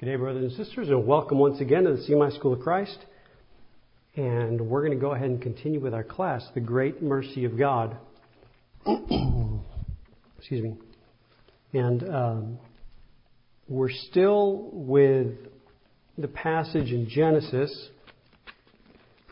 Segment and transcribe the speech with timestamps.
[0.00, 2.96] Good day, brothers and sisters, and welcome once again to the CMI School of Christ.
[4.16, 7.58] And we're going to go ahead and continue with our class, The Great Mercy of
[7.58, 7.98] God.
[10.38, 10.78] Excuse me.
[11.74, 12.58] And um,
[13.68, 15.34] we're still with
[16.16, 17.90] the passage in Genesis,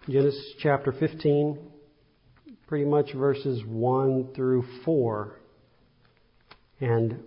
[0.07, 1.61] Genesis chapter 15,
[2.67, 5.35] pretty much verses 1 through 4.
[6.81, 7.21] And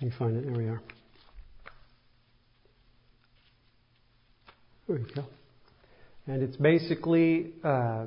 [0.00, 0.44] Me find it.
[0.44, 0.82] There we are.
[4.86, 5.24] There we go.
[6.26, 8.06] And it's basically uh,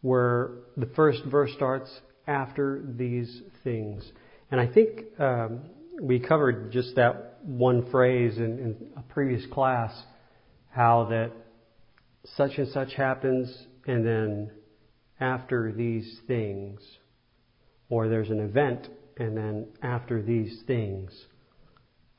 [0.00, 1.88] where the first verse starts
[2.26, 4.10] after these things.
[4.50, 5.60] And I think um,
[6.00, 9.92] we covered just that one phrase in, in a previous class,
[10.70, 11.30] how that
[12.36, 13.56] such and such happens,
[13.86, 14.50] and then
[15.20, 16.80] after these things,
[17.88, 21.10] or there's an event and then after these things.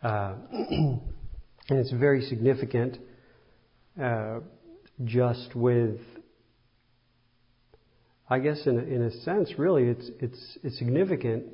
[0.01, 1.01] Uh, and
[1.69, 2.97] it's very significant
[4.01, 4.39] uh,
[5.03, 5.99] just with,
[8.29, 11.45] I guess, in a, in a sense, really, it's, it's, it's significant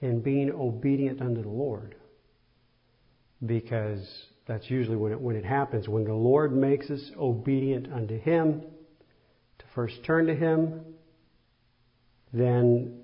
[0.00, 1.94] in being obedient unto the Lord.
[3.44, 4.06] Because
[4.46, 5.88] that's usually when it, when it happens.
[5.88, 8.62] When the Lord makes us obedient unto Him,
[9.58, 10.82] to first turn to Him,
[12.32, 12.99] then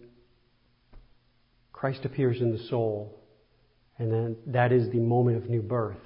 [1.77, 3.21] Christ appears in the soul,
[3.99, 6.01] and then that is the moment of new birth.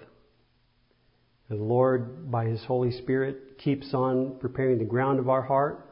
[1.48, 5.86] The Lord, by His Holy Spirit, keeps on preparing the ground of our heart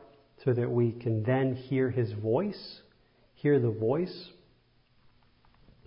[0.44, 2.80] so that we can then hear His voice,
[3.34, 4.30] hear the voice,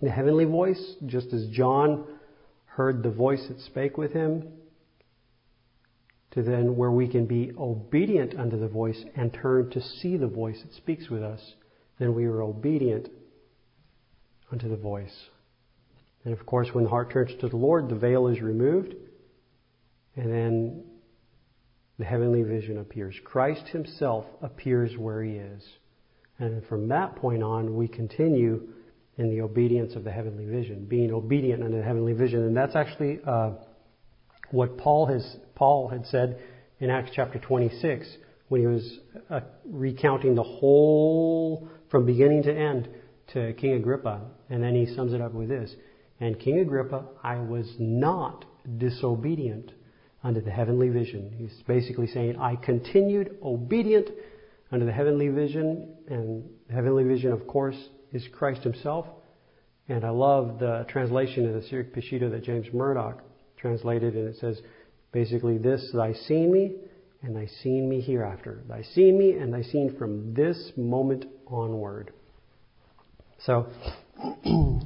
[0.00, 2.06] the heavenly voice, just as John
[2.64, 4.48] heard the voice that spake with him,
[6.30, 10.26] to then where we can be obedient unto the voice and turn to see the
[10.26, 11.54] voice that speaks with us.
[11.98, 13.10] Then we are obedient
[14.52, 15.28] unto the voice.
[16.24, 18.94] And of course, when the heart turns to the Lord, the veil is removed,
[20.14, 20.84] and then
[21.98, 23.14] the heavenly vision appears.
[23.24, 25.66] Christ Himself appears where He is.
[26.38, 28.68] And from that point on, we continue
[29.18, 32.42] in the obedience of the heavenly vision, being obedient unto the heavenly vision.
[32.44, 33.52] And that's actually uh,
[34.50, 36.40] what Paul has Paul had said
[36.80, 38.06] in Acts chapter 26
[38.48, 38.98] when he was
[39.30, 42.88] uh, recounting the whole from beginning to end
[43.32, 44.20] to King Agrippa,
[44.50, 45.74] and then he sums it up with this.
[46.20, 48.44] And King Agrippa, I was not
[48.78, 49.72] disobedient
[50.22, 51.34] unto the heavenly vision.
[51.36, 54.08] He's basically saying, I continued obedient
[54.70, 57.76] unto the heavenly vision, and the heavenly vision, of course,
[58.12, 59.06] is Christ Himself.
[59.88, 63.22] And I love the translation of the Syriac Peshitta that James Murdoch
[63.56, 64.60] translated, and it says
[65.12, 66.76] basically this Thy seen me,
[67.22, 68.62] and thy seen me hereafter.
[68.68, 72.12] Thy seen me, and thy seen from this moment onward.
[73.44, 73.66] So,
[74.44, 74.84] the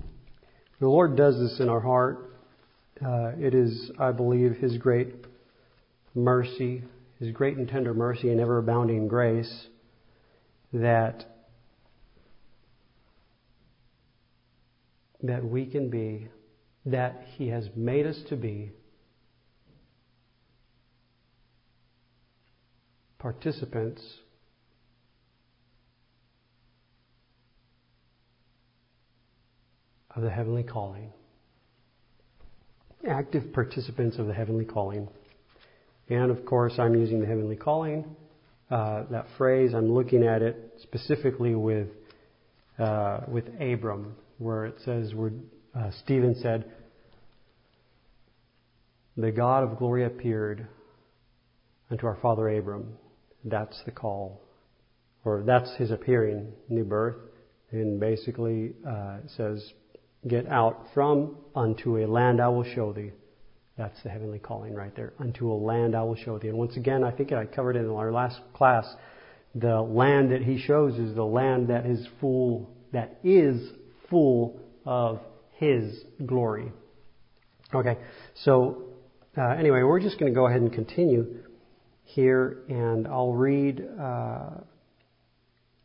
[0.81, 2.31] Lord does this in our heart.
[3.05, 5.15] Uh, it is, I believe, His great
[6.15, 6.83] mercy,
[7.21, 9.67] His great and tender mercy and ever abounding grace
[10.73, 11.25] that
[15.23, 16.29] that we can be,
[16.87, 18.73] that He has made us to be
[23.19, 24.03] participants
[30.17, 31.13] of the heavenly calling,
[33.09, 35.09] active participants of the heavenly calling.
[36.09, 38.17] And of course, I'm using the heavenly calling.
[38.71, 41.89] Uh, that phrase, I'm looking at it specifically with
[42.79, 45.33] uh, with Abram, where it says, where
[45.75, 46.65] uh, Stephen said,
[49.17, 50.67] "The God of glory appeared
[51.91, 52.97] unto our father Abram."
[53.45, 54.41] That's the call,
[55.25, 57.17] or that's his appearing, new birth,
[57.71, 59.73] and basically uh, it says
[60.29, 63.13] get out from unto a land I will show thee.
[63.77, 65.13] That's the heavenly calling right there.
[65.19, 66.49] Unto a land I will show thee.
[66.49, 68.87] And once again, I think I covered it in our last class.
[69.55, 73.71] The land that he shows is the land that is full, that is
[74.09, 75.21] full of
[75.55, 76.73] his glory.
[77.75, 77.99] Okay,
[78.45, 78.85] so
[79.37, 81.43] uh, anyway, we're just going to go ahead and continue
[82.05, 84.51] here, and I'll read uh,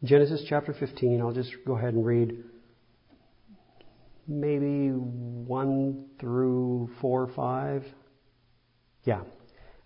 [0.04, 1.20] Genesis chapter 15.
[1.20, 2.44] I'll just go ahead and read
[4.32, 7.86] maybe 1 through 4 or 5.
[9.04, 9.22] Yeah,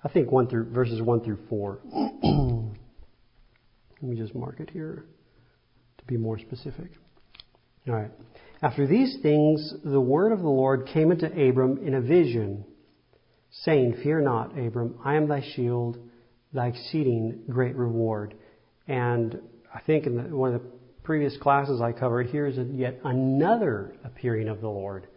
[0.04, 1.80] I think 1 through verses 1 through 4.
[4.02, 5.06] Let me just mark it here
[5.98, 6.92] to be more specific.
[7.88, 8.12] All right.
[8.62, 12.66] After these things, the word of the Lord came unto Abram in a vision,
[13.52, 15.98] saying, Fear not, Abram, I am thy shield,
[16.54, 18.34] thy exceeding great reward.
[18.88, 19.40] And
[19.74, 20.68] I think in the, one of the
[21.06, 25.08] previous classes I covered, here's yet another appearing of the Lord.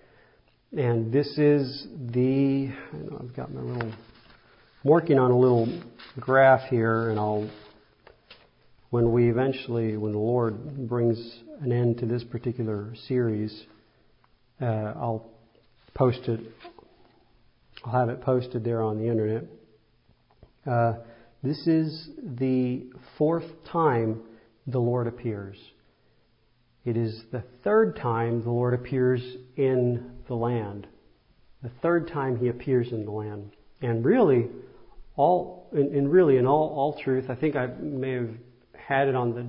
[0.77, 2.71] And this is the,
[3.19, 3.95] I've got my little, I'm
[4.85, 5.81] working on a little
[6.21, 7.51] graph here, and I'll,
[8.91, 11.19] when we eventually, when the Lord brings
[11.63, 13.65] an end to this particular series,
[14.61, 15.31] uh, I'll
[15.95, 16.41] post it,
[17.83, 19.45] I'll have it posted there on the internet.
[20.67, 20.99] Uh,
[21.43, 24.21] this is the fourth time
[24.67, 25.57] the Lord appears.
[26.89, 29.21] It is the third time the Lord appears
[29.57, 30.87] in the land.
[31.63, 33.51] The third time he appears in the land.
[33.83, 34.47] And really,
[35.15, 38.31] all, and really in all, all truth, I think I may have
[38.73, 39.47] had it on the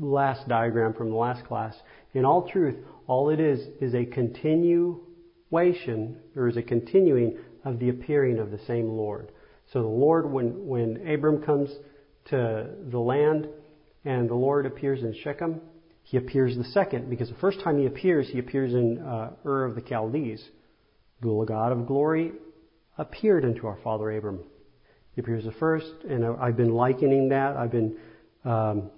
[0.00, 1.74] last diagram from the last class.
[2.14, 2.76] In all truth,
[3.08, 8.60] all it is is a continuation, or is a continuing of the appearing of the
[8.64, 9.32] same Lord.
[9.72, 11.68] So the Lord, when, when Abram comes
[12.26, 13.48] to the land
[14.04, 15.60] and the Lord appears in Shechem,
[16.06, 19.64] he appears the second, because the first time he appears, he appears in uh, Ur
[19.64, 20.40] of the Chaldees.
[21.20, 22.30] The God of glory
[22.96, 24.44] appeared unto our father Abram.
[25.16, 27.56] He appears the first, and I've been likening that.
[27.56, 27.96] I've been
[28.44, 28.90] um,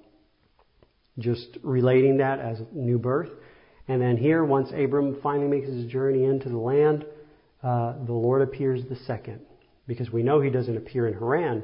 [1.18, 3.30] just relating that as new birth.
[3.88, 7.06] And then here, once Abram finally makes his journey into the land,
[7.62, 9.40] uh, the Lord appears the second
[9.86, 11.62] because we know he doesn't appear in Haran.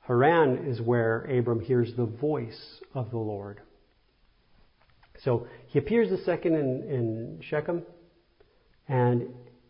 [0.00, 3.62] Haran is where Abram hears the voice of the Lord.
[5.24, 7.82] So he appears the second in, in Shechem,
[8.88, 9.28] and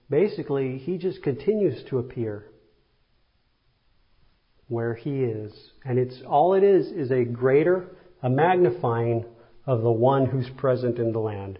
[0.08, 2.46] basically he just continues to appear
[4.68, 5.52] where he is.
[5.84, 7.88] And it's all it is is a greater,
[8.22, 9.24] a magnifying
[9.66, 11.58] of the one who's present in the land.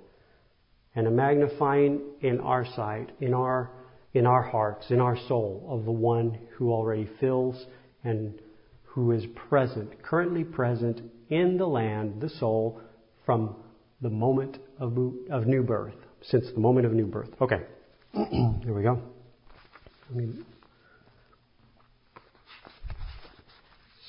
[0.94, 3.70] And a magnifying in our sight, in our
[4.12, 7.64] in our hearts, in our soul, of the one who already fills
[8.02, 8.34] and
[8.82, 12.80] who is present, currently present in the land, the soul,
[13.24, 13.54] from
[14.00, 14.96] the moment of,
[15.30, 17.30] of new birth, since the moment of new birth.
[17.40, 17.62] Okay,
[18.12, 19.00] here we go.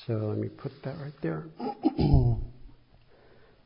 [0.06, 1.44] so let me put that right there.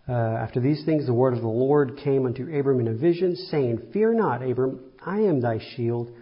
[0.08, 3.36] uh, after these things, the word of the Lord came unto Abram in a vision,
[3.36, 6.12] saying, Fear not, Abram, I am thy shield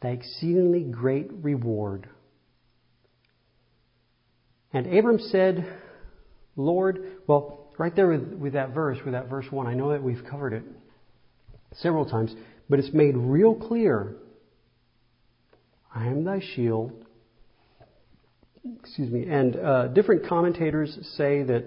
[0.00, 2.08] thy exceedingly great reward.
[4.72, 5.66] And Abram said,
[6.56, 10.02] Lord, well, right there with, with that verse, with that verse 1, I know that
[10.02, 10.64] we've covered it
[11.74, 12.34] several times,
[12.68, 14.16] but it's made real clear.
[15.94, 16.92] I am thy shield.
[18.80, 19.26] Excuse me.
[19.28, 21.64] And uh, different commentators say that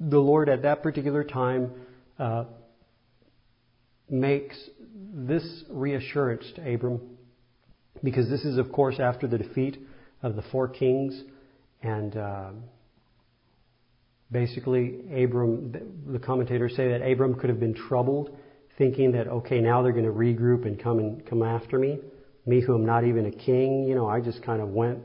[0.00, 1.70] the Lord at that particular time
[2.18, 2.44] uh,
[4.08, 4.56] makes
[5.12, 7.00] this reassurance to Abram
[8.02, 9.78] because this is, of course, after the defeat
[10.22, 11.22] of the four kings,
[11.82, 12.50] and uh,
[14.30, 15.72] basically, Abram.
[16.06, 18.36] The commentators say that Abram could have been troubled,
[18.78, 21.98] thinking that okay, now they're going to regroup and come and come after me,
[22.46, 23.84] me who am not even a king.
[23.84, 25.00] You know, I just kind of went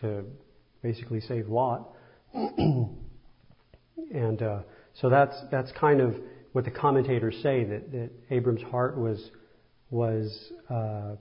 [0.00, 0.24] to
[0.82, 1.92] basically save Lot,
[2.34, 2.96] and
[4.42, 4.60] uh,
[4.94, 6.16] so that's that's kind of
[6.52, 9.30] what the commentators say that that Abram's heart was
[9.90, 10.52] was.
[10.70, 11.16] Uh,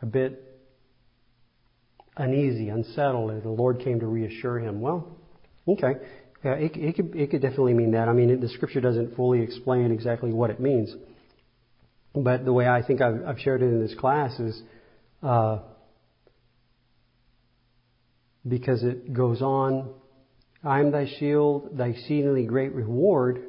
[0.00, 0.47] a bit
[2.18, 4.80] uneasy, unsettled, and the Lord came to reassure him.
[4.80, 5.08] Well,
[5.66, 5.94] okay.
[6.44, 8.08] Yeah, it, it, could, it could definitely mean that.
[8.08, 10.94] I mean, it, the scripture doesn't fully explain exactly what it means.
[12.14, 14.62] But the way I think I've, I've shared it in this class is
[15.22, 15.58] uh,
[18.46, 19.90] because it goes on
[20.64, 23.44] I am thy shield, thy exceedingly great reward.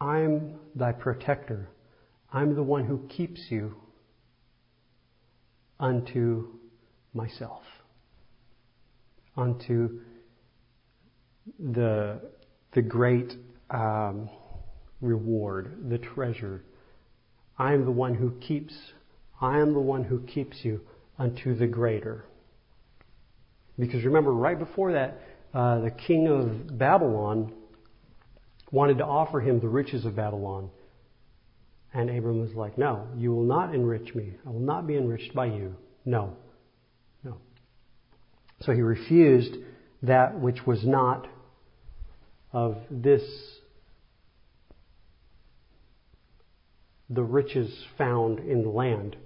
[0.00, 1.68] I am thy protector.
[2.32, 3.74] I'm the one who keeps you
[5.82, 6.46] unto
[7.12, 7.62] myself,
[9.36, 10.00] unto
[11.58, 12.20] the,
[12.72, 13.34] the great
[13.68, 14.30] um,
[15.00, 16.62] reward, the treasure.
[17.58, 18.72] I am the one who keeps,
[19.40, 20.80] I am the one who keeps you
[21.18, 22.24] unto the greater.
[23.76, 25.20] Because remember, right before that,
[25.52, 27.52] uh, the king of Babylon
[28.70, 30.70] wanted to offer him the riches of Babylon.
[31.94, 34.34] And Abram was like, No, you will not enrich me.
[34.46, 35.76] I will not be enriched by you.
[36.04, 36.36] No.
[37.22, 37.36] No.
[38.60, 39.56] So he refused
[40.02, 41.28] that which was not
[42.52, 43.22] of this,
[47.08, 49.16] the riches found in the land.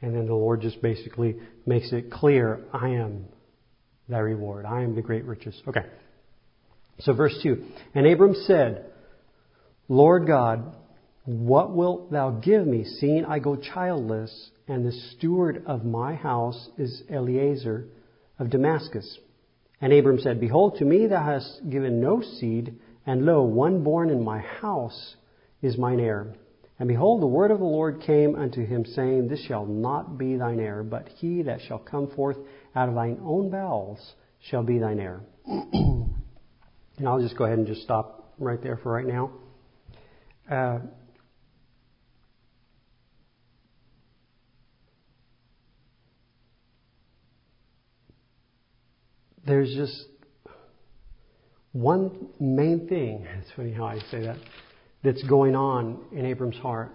[0.00, 1.36] And then the Lord just basically
[1.66, 3.26] makes it clear I am
[4.08, 4.64] thy reward.
[4.64, 5.60] I am the great riches.
[5.66, 5.84] Okay.
[7.00, 7.64] So verse 2.
[7.94, 8.86] And Abram said,
[9.88, 10.76] Lord God,
[11.28, 16.70] what wilt thou give me, seeing I go childless, and the steward of my house
[16.78, 17.86] is Eliezer
[18.38, 19.18] of Damascus.
[19.78, 24.08] And Abram said, Behold, to me thou hast given no seed, and lo, one born
[24.08, 25.16] in my house
[25.60, 26.32] is mine heir.
[26.78, 30.36] And behold, the word of the Lord came unto him, saying, This shall not be
[30.36, 32.38] thine heir, but he that shall come forth
[32.74, 34.14] out of thine own bowels
[34.48, 35.20] shall be thine heir.
[35.46, 39.30] and I'll just go ahead and just stop right there for right now.
[40.50, 40.78] Uh,
[49.48, 50.04] there's just
[51.72, 54.36] one main thing, it's funny how I say that,
[55.02, 56.94] that's going on in Abram's heart.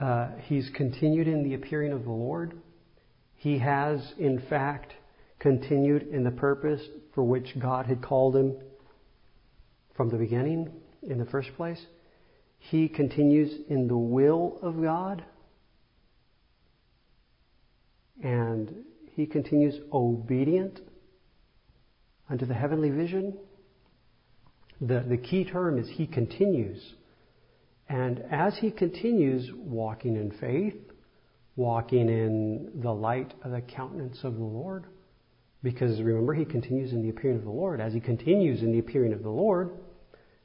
[0.00, 2.54] Uh, he's continued in the appearing of the Lord.
[3.34, 4.92] He has, in fact,
[5.38, 6.80] continued in the purpose
[7.14, 8.56] for which God had called him
[9.96, 10.70] from the beginning,
[11.02, 11.80] in the first place.
[12.58, 15.24] He continues in the will of God.
[18.22, 20.80] And he continues obedient
[22.30, 23.36] unto the heavenly vision.
[24.80, 26.94] The, the key term is he continues.
[27.88, 30.76] And as he continues walking in faith,
[31.56, 34.84] walking in the light of the countenance of the Lord,
[35.62, 37.80] because remember, he continues in the appearing of the Lord.
[37.80, 39.72] As he continues in the appearing of the Lord,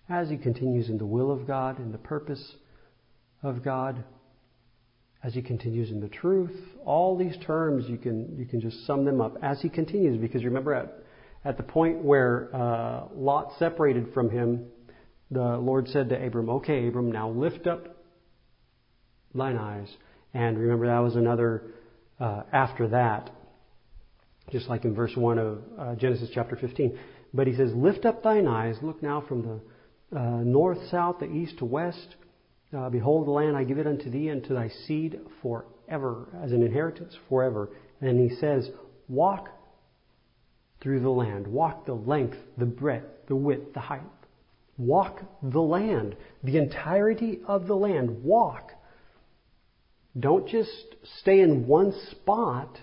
[0.10, 2.56] as he continues in the will of God, and the purpose
[3.44, 4.04] of God,
[5.24, 9.06] as he continues in the truth, all these terms you can you can just sum
[9.06, 10.20] them up as he continues.
[10.20, 11.03] Because remember, at
[11.46, 14.66] at the point where uh, Lot separated from him,
[15.32, 17.98] the Lord said to Abram, "Okay, Abram, now lift up
[19.34, 19.94] thine eyes."
[20.34, 21.64] And remember, that was another
[22.20, 23.30] uh, after that,
[24.52, 26.98] just like in verse one of uh, Genesis chapter 15.
[27.34, 31.32] But he says, "Lift up thine eyes, look now from the uh, north, south, the
[31.32, 32.16] east to west."
[32.76, 36.52] Uh, Behold, the land I give it unto thee and to thy seed forever, as
[36.52, 37.70] an inheritance forever.
[38.02, 38.70] And he says,
[39.08, 39.50] Walk
[40.84, 41.48] through the land.
[41.48, 44.02] Walk the length, the breadth, the width, the height.
[44.78, 48.24] Walk the land, the entirety of the land.
[48.24, 48.72] Walk.
[50.20, 50.70] Don't just
[51.22, 52.78] stay in one spot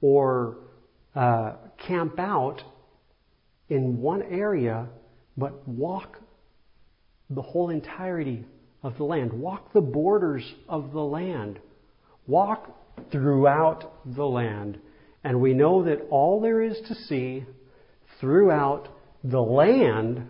[0.00, 0.58] or
[1.14, 1.54] uh,
[1.86, 2.60] camp out
[3.68, 4.88] in one area,
[5.36, 6.18] but walk
[7.30, 8.44] the whole entirety
[8.82, 9.32] of the land.
[9.32, 11.58] Walk the borders of the land.
[12.26, 12.70] Walk
[13.10, 14.78] throughout the land.
[15.24, 17.44] And we know that all there is to see
[18.20, 18.88] throughout
[19.24, 20.28] the land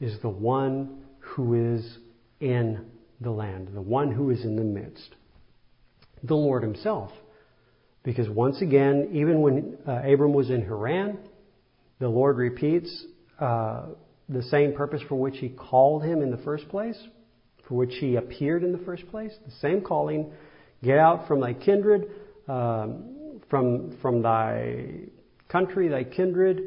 [0.00, 1.98] is the one who is
[2.40, 2.86] in
[3.20, 5.14] the land, the one who is in the midst,
[6.24, 7.10] the Lord Himself.
[8.02, 11.18] Because once again, even when uh, Abram was in Haran,
[11.98, 13.04] the Lord repeats
[13.38, 13.86] uh,
[14.28, 16.96] the same purpose for which He called him in the first place
[17.70, 19.32] for which he appeared in the first place.
[19.46, 20.32] The same calling.
[20.82, 22.10] Get out from thy kindred,
[22.48, 23.19] um,
[23.50, 24.92] from, from thy
[25.48, 26.60] country, thy kindred,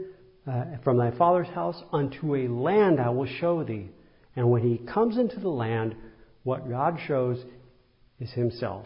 [0.45, 3.89] uh, from thy father's house, unto a land I will show thee.
[4.35, 5.95] And when he comes into the land,
[6.43, 7.43] what God shows
[8.19, 8.85] is himself.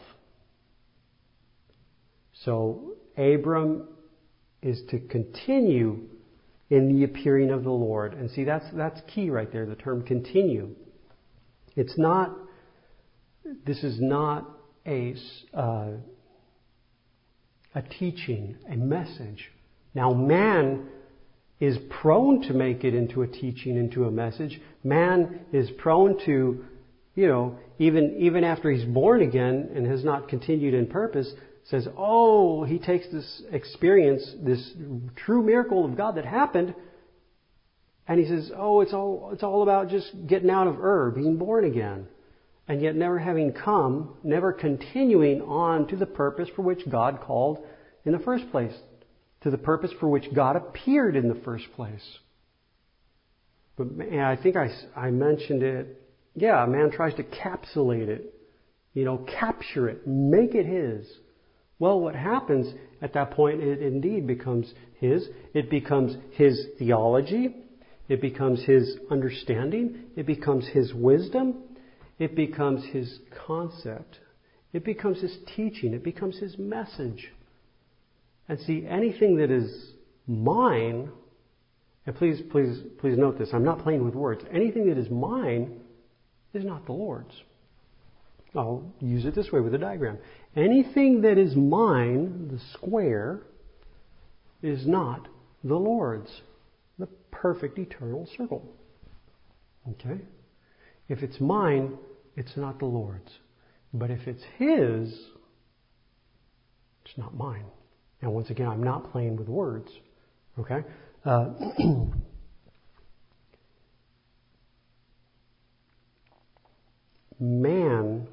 [2.44, 3.88] So Abram
[4.62, 6.08] is to continue
[6.70, 8.14] in the appearing of the Lord.
[8.14, 10.76] And see, that's, that's key right there, the term continue.
[11.76, 12.36] It's not,
[13.66, 14.46] this is not
[14.86, 15.16] a,
[15.54, 15.88] uh,
[17.78, 19.52] a teaching, a message.
[19.94, 20.88] Now, man
[21.60, 24.60] is prone to make it into a teaching, into a message.
[24.84, 26.66] Man is prone to,
[27.14, 31.32] you know, even, even after he's born again and has not continued in purpose,
[31.66, 34.72] says, oh, he takes this experience, this
[35.16, 36.74] true miracle of God that happened,
[38.08, 41.38] and he says, oh, it's all, it's all about just getting out of Ur, being
[41.38, 42.08] born again.
[42.68, 47.60] And yet never having come, never continuing on to the purpose for which God called
[48.06, 48.74] in the first place,
[49.42, 52.04] to the purpose for which God appeared in the first place.
[53.78, 56.02] But I think I, I mentioned it.
[56.36, 58.34] Yeah, man tries to capsulate it,
[58.94, 61.08] you know, capture it, make it his.
[61.80, 65.28] Well, what happens at that point, it indeed becomes his.
[65.54, 67.56] It becomes his theology.
[68.10, 70.06] It becomes his understanding.
[70.16, 71.64] It becomes his wisdom.
[72.20, 74.20] It becomes his concept.
[74.74, 75.94] It becomes his teaching.
[75.94, 77.32] It becomes his message.
[78.50, 79.92] And see, anything that is
[80.26, 81.10] mine,
[82.06, 84.44] and please, please, please note this, I'm not playing with words.
[84.52, 85.80] Anything that is mine
[86.54, 87.34] is not the Lord's.
[88.56, 90.18] I'll use it this way with a diagram.
[90.56, 93.42] Anything that is mine, the square,
[94.62, 95.28] is not
[95.64, 96.42] the Lord's
[96.98, 98.66] the perfect eternal circle.
[99.92, 100.20] Okay?
[101.10, 101.98] If it's mine,
[102.38, 103.32] it's not the Lord's.
[103.94, 105.12] But if it's His,
[107.04, 107.66] it's not mine.
[108.22, 109.92] Now, once again, I'm not playing with words.
[110.60, 110.84] Okay?
[111.26, 111.50] Uh,
[117.40, 118.28] man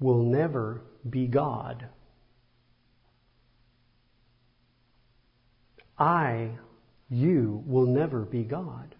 [0.00, 1.88] will never be God.
[5.96, 6.50] I,
[7.08, 8.96] you, will never be God.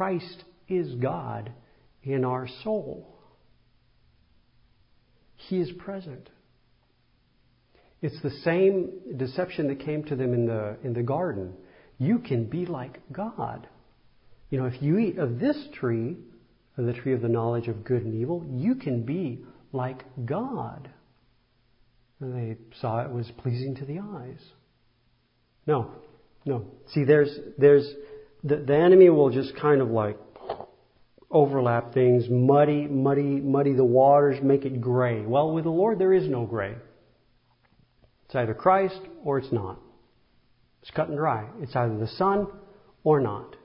[0.00, 1.52] Christ is God
[2.02, 3.18] in our soul.
[5.36, 6.30] He is present.
[8.00, 11.52] It's the same deception that came to them in the, in the garden.
[11.98, 13.68] You can be like God.
[14.48, 16.16] You know, if you eat of this tree,
[16.78, 19.40] of the tree of the knowledge of good and evil, you can be
[19.70, 20.88] like God.
[22.20, 24.40] And they saw it was pleasing to the eyes.
[25.66, 25.90] No,
[26.46, 26.64] no.
[26.94, 27.86] See, there's, there's,
[28.42, 30.18] the, the enemy will just kind of like
[31.30, 35.22] overlap things, muddy, muddy, muddy the waters, make it gray.
[35.22, 36.74] Well, with the Lord, there is no gray.
[38.26, 39.78] It's either Christ or it's not.
[40.82, 41.46] It's cut and dry.
[41.60, 42.48] It's either the Son
[43.04, 43.56] or not.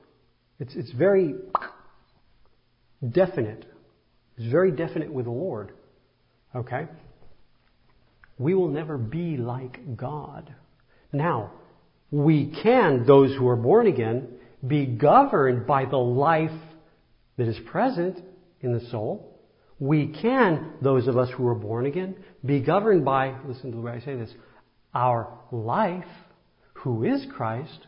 [0.58, 1.34] It's, it's very
[3.12, 3.64] definite.
[4.36, 5.72] It's very definite with the Lord.
[6.54, 6.86] Okay?
[8.38, 10.54] We will never be like God.
[11.12, 11.52] Now,
[12.10, 14.28] we can, those who are born again,
[14.66, 16.50] be governed by the life
[17.36, 18.20] that is present
[18.60, 19.40] in the soul.
[19.78, 23.82] We can, those of us who are born again, be governed by, listen to the
[23.82, 24.32] way I say this,
[24.94, 26.04] our life,
[26.72, 27.86] who is Christ.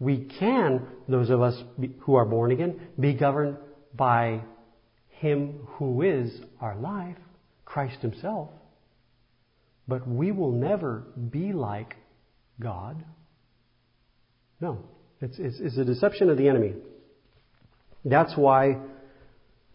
[0.00, 1.54] We can, those of us
[2.00, 3.56] who are born again, be governed
[3.94, 4.42] by
[5.10, 7.18] Him who is our life,
[7.64, 8.50] Christ Himself.
[9.86, 11.94] But we will never be like
[12.60, 13.04] God.
[14.60, 14.84] No.
[15.22, 16.74] It's, it's, it's a deception of the enemy.
[18.04, 18.78] That's why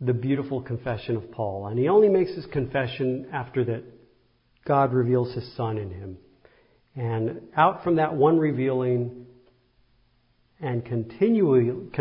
[0.00, 1.66] the beautiful confession of Paul.
[1.66, 3.84] And he only makes his confession after that
[4.64, 6.16] God reveals his Son in him.
[6.96, 9.26] And out from that one revealing
[10.58, 11.70] and continually,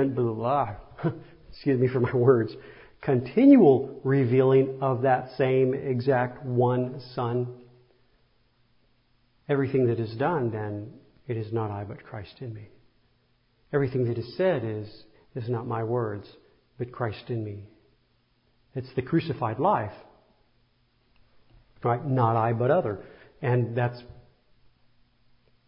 [1.49, 2.53] excuse me for my words,
[3.01, 7.47] continual revealing of that same exact one Son,
[9.49, 10.93] everything that is done, then
[11.27, 12.69] it is not I but Christ in me.
[13.73, 14.87] Everything that is said is,
[15.35, 16.27] is not my words,
[16.77, 17.63] but Christ in me.
[18.75, 19.93] It's the crucified life.
[21.83, 22.05] Right?
[22.05, 22.99] Not I, but other.
[23.41, 24.01] And that's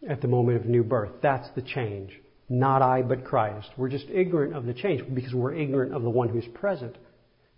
[0.08, 1.12] at the moment of new birth.
[1.22, 2.12] That's the change.
[2.50, 3.70] Not I, but Christ.
[3.78, 6.98] We're just ignorant of the change because we're ignorant of the one who's present.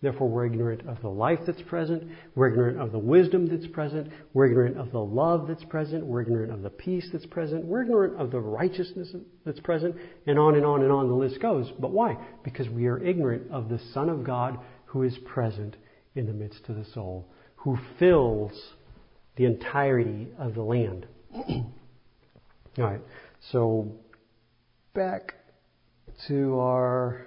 [0.05, 2.03] Therefore, we're ignorant of the life that's present.
[2.35, 4.11] We're ignorant of the wisdom that's present.
[4.35, 6.05] We're ignorant of the love that's present.
[6.05, 7.65] We're ignorant of the peace that's present.
[7.65, 9.15] We're ignorant of the righteousness
[9.47, 9.95] that's present.
[10.27, 11.71] And on and on and on the list goes.
[11.79, 12.23] But why?
[12.43, 15.75] Because we are ignorant of the Son of God who is present
[16.13, 18.51] in the midst of the soul, who fills
[19.37, 21.07] the entirety of the land.
[21.33, 21.73] All
[22.77, 23.01] right.
[23.51, 23.91] So
[24.93, 25.33] back
[26.27, 27.25] to our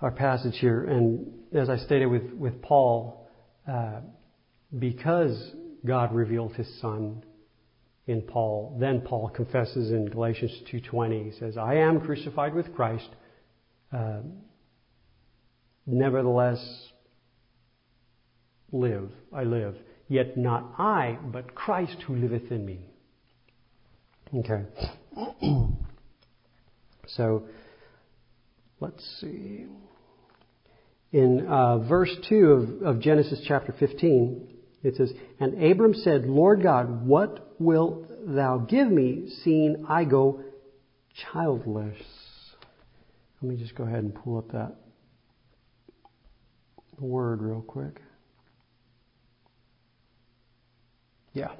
[0.00, 0.84] our passage here.
[0.84, 3.28] And as I stated with, with Paul,
[3.70, 4.00] uh,
[4.78, 5.52] because
[5.84, 7.24] God revealed his son
[8.06, 13.08] in Paul, then Paul confesses in Galatians 2.20, he says, I am crucified with Christ.
[13.92, 14.20] Uh,
[15.86, 16.58] nevertheless,
[18.70, 19.76] live, I live.
[20.08, 22.86] Yet not I, but Christ who liveth in me.
[24.34, 24.64] Okay.
[27.08, 27.42] so,
[28.80, 29.66] let's see
[31.12, 34.48] in uh, verse 2 of, of Genesis chapter 15,
[34.82, 40.42] it says, And Abram said, Lord God, what wilt thou give me, seeing I go
[41.32, 41.96] childless?
[43.40, 44.76] Let me just go ahead and pull up that
[46.98, 48.00] word real quick.
[51.32, 51.52] Yeah.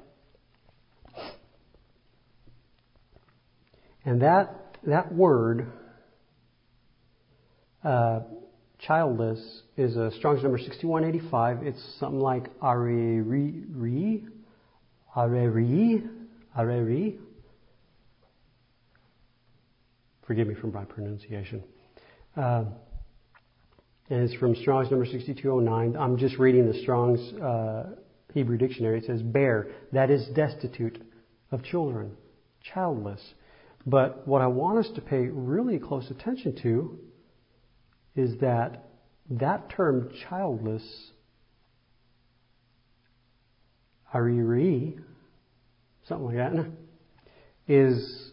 [4.05, 5.71] And that that word
[7.87, 8.19] uh,
[8.79, 11.65] childless is a Strong's number 6185.
[11.65, 14.25] It's something like areri,
[15.15, 16.09] areri,
[16.57, 17.17] areri.
[20.25, 21.63] Forgive me for my pronunciation.
[22.35, 22.65] Uh,
[24.09, 25.95] and it's from Strong's number 6209.
[25.95, 27.91] I'm just reading the Strong's uh,
[28.33, 28.97] Hebrew dictionary.
[28.97, 31.01] It says, bare, that is destitute
[31.51, 32.17] of children,
[32.73, 33.21] childless.
[33.85, 36.99] But what I want us to pay really close attention to
[38.17, 38.83] is that
[39.29, 40.83] that term childless,
[44.13, 44.99] ariri,
[46.07, 46.65] something like that,
[47.67, 48.31] is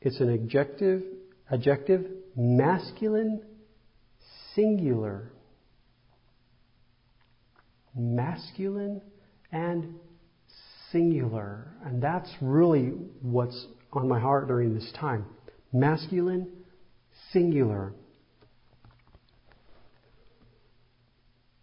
[0.00, 1.02] it's an adjective,
[1.50, 3.42] adjective masculine
[4.54, 5.32] singular.
[7.96, 9.00] Masculine
[9.50, 9.94] and
[10.92, 11.72] singular.
[11.84, 15.24] And that's really what's on my heart during this time.
[15.72, 16.48] Masculine,
[17.32, 17.92] singular.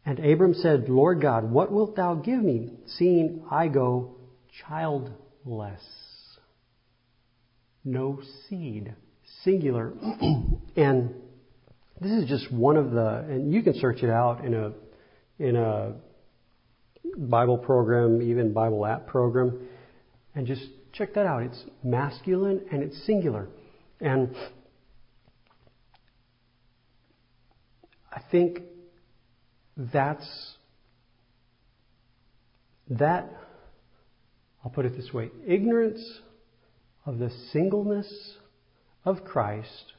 [0.06, 4.15] And Abram said, Lord God, what wilt thou give me, seeing I go
[4.68, 5.82] childless?
[7.84, 8.94] No seed.
[9.44, 9.94] Singular.
[10.76, 11.13] and
[12.00, 14.72] this is just one of the, and you can search it out in a,
[15.39, 15.94] in a
[17.18, 19.68] Bible program, even Bible app program,
[20.36, 20.63] and just
[20.94, 21.41] check that out.
[21.44, 23.48] It's masculine and it's singular.
[24.00, 24.36] And
[28.12, 28.60] I think
[29.78, 30.56] that's
[32.90, 33.30] that
[34.64, 36.20] I'll put it this way ignorance
[37.06, 38.38] of the singleness
[39.04, 39.94] of Christ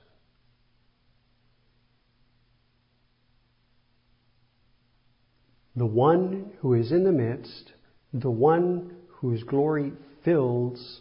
[5.74, 7.72] the one who is in the midst
[8.12, 9.92] the one whose glory
[10.24, 11.00] fills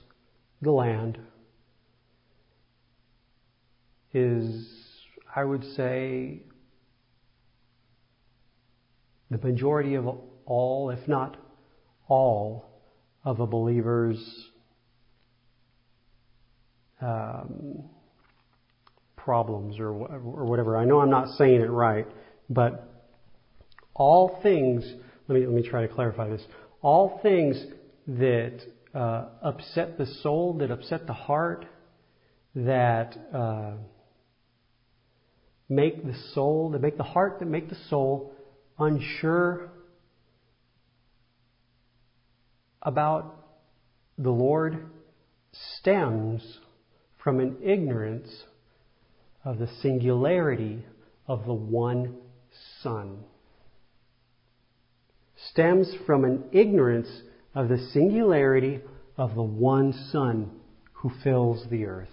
[0.62, 1.18] the land
[4.14, 4.68] is
[5.36, 6.42] I would say
[9.30, 10.08] the majority of
[10.46, 11.38] all, if not
[12.08, 12.66] all,
[13.24, 14.24] of a believer's
[17.02, 17.84] um,
[19.18, 20.78] problems or, or whatever.
[20.78, 22.08] I know I'm not saying it right,
[22.50, 22.88] but
[23.96, 24.86] all things,
[25.28, 26.44] let me, let me try to clarify this.
[26.82, 27.58] All things
[28.08, 28.60] that
[28.94, 31.66] uh, upset the soul, that upset the heart,
[32.54, 33.72] that uh,
[35.68, 38.35] make the soul, that make the heart, that make the soul
[38.78, 39.70] unsure
[42.82, 43.36] about
[44.18, 44.86] the Lord
[45.80, 46.60] stems
[47.24, 48.44] from an ignorance
[49.44, 50.86] of the singularity
[51.28, 52.16] of the one
[52.82, 53.24] Son.
[55.52, 57.10] Stems from an ignorance
[57.54, 58.82] of the singularity
[59.18, 60.52] of the one Son
[60.94, 62.10] who fills the earth.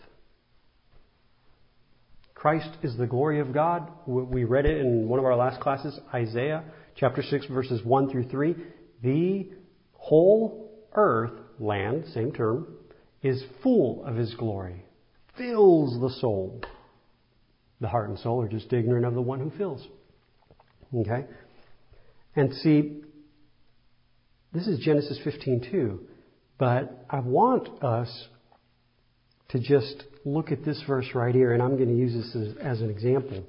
[2.42, 3.88] Christ is the glory of God.
[4.05, 6.64] We read it in one of our last classes, Isaiah
[6.96, 8.57] chapter 6, verses 1 through 3.
[9.00, 9.48] The
[9.92, 12.66] whole earth, land, same term,
[13.22, 14.85] is full of His glory,
[15.38, 16.61] fills the soul.
[17.81, 19.87] The heart and soul are just ignorant of the one who fills.
[20.92, 21.26] Okay?
[22.35, 23.02] And see,
[24.52, 26.09] this is Genesis 15 too,
[26.59, 28.26] but I want us
[29.50, 32.56] to just look at this verse right here, and I'm going to use this as,
[32.58, 33.44] as an example.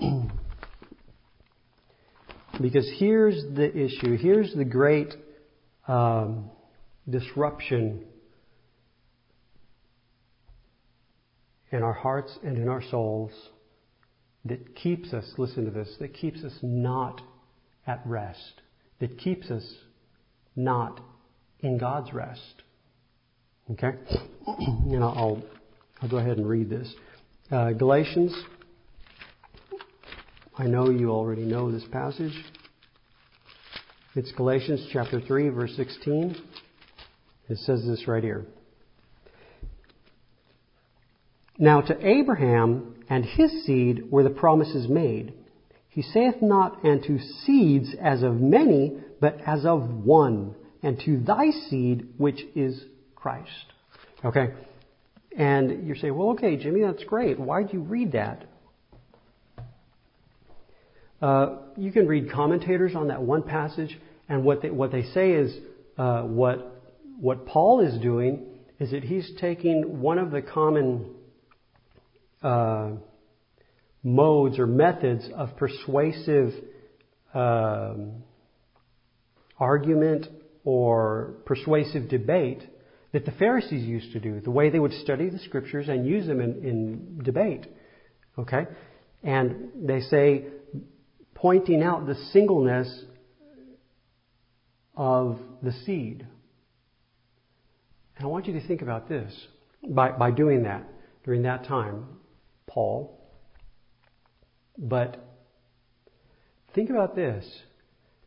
[2.60, 4.16] because here's the issue.
[4.16, 5.14] Here's the great
[5.88, 6.50] um,
[7.08, 8.04] disruption
[11.70, 13.32] in our hearts and in our souls
[14.44, 17.20] that keeps us, listen to this, that keeps us not
[17.86, 18.62] at rest,
[19.00, 19.64] that keeps us
[20.54, 21.00] not
[21.60, 22.62] in God's rest.
[23.72, 23.92] Okay?
[24.46, 25.42] And I'll,
[26.02, 26.92] I'll go ahead and read this.
[27.50, 28.36] Uh, Galatians,
[30.58, 32.34] I know you already know this passage.
[34.14, 36.36] It's Galatians chapter 3, verse 16.
[37.48, 38.46] It says this right here.
[41.58, 45.32] Now to Abraham and his seed were the promises made.
[45.88, 51.50] He saith not unto seeds as of many, but as of one, and to thy
[51.70, 53.72] seed which is Christ.
[54.22, 54.48] Okay?
[55.36, 57.38] And you're saying, well, okay, Jimmy, that's great.
[57.38, 58.44] Why'd you read that?
[61.20, 65.32] Uh, you can read commentators on that one passage, and what they, what they say
[65.32, 65.54] is
[65.98, 66.82] uh, what,
[67.20, 68.46] what Paul is doing
[68.78, 71.14] is that he's taking one of the common
[72.42, 72.90] uh,
[74.02, 76.52] modes or methods of persuasive
[77.34, 78.22] um,
[79.58, 80.26] argument
[80.64, 82.62] or persuasive debate
[83.16, 86.26] that the Pharisees used to do, the way they would study the scriptures and use
[86.26, 87.66] them in, in debate.
[88.38, 88.66] Okay?
[89.22, 90.44] And they say,
[91.34, 93.04] pointing out the singleness
[94.94, 96.26] of the seed.
[98.18, 99.32] And I want you to think about this
[99.88, 100.84] by, by doing that
[101.24, 102.04] during that time,
[102.66, 103.18] Paul.
[104.76, 105.24] But
[106.74, 107.46] think about this.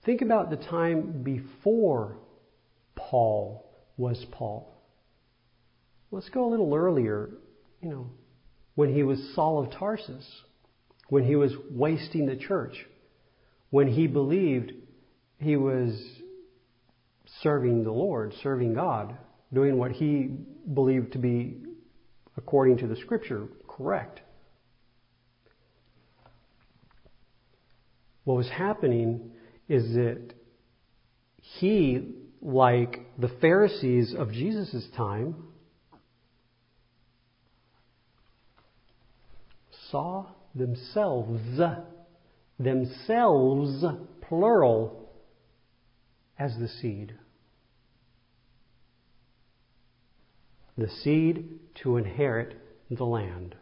[0.03, 2.17] Think about the time before
[2.95, 4.77] Paul was Paul.
[6.11, 7.29] Let's go a little earlier,
[7.81, 8.09] you know,
[8.75, 10.25] when he was Saul of Tarsus,
[11.09, 12.73] when he was wasting the church,
[13.69, 14.71] when he believed
[15.39, 15.99] he was
[17.41, 19.15] serving the Lord, serving God,
[19.53, 20.31] doing what he
[20.73, 21.57] believed to be,
[22.37, 24.21] according to the scripture, correct.
[28.29, 29.31] what was happening
[29.67, 30.33] is that
[31.39, 35.33] he, like the Pharisees of Jesus' time,
[39.91, 40.25] saw
[40.55, 41.59] themselves,
[42.59, 43.85] themselves,
[44.21, 45.09] plural,
[46.37, 47.13] as the seed.
[50.77, 52.55] The seed to inherit
[52.89, 53.55] the land.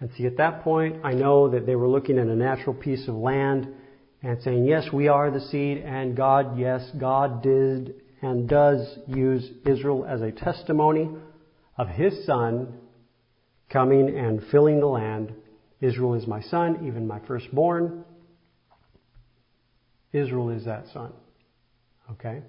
[0.00, 3.08] And see, at that point, I know that they were looking at a natural piece
[3.08, 3.68] of land
[4.22, 9.48] and saying, yes, we are the seed, and God, yes, God did and does use
[9.64, 11.08] Israel as a testimony
[11.76, 12.74] of His Son
[13.70, 15.32] coming and filling the land.
[15.80, 18.04] Israel is my son, even my firstborn.
[20.12, 21.12] Israel is that son.
[22.10, 22.42] Okay?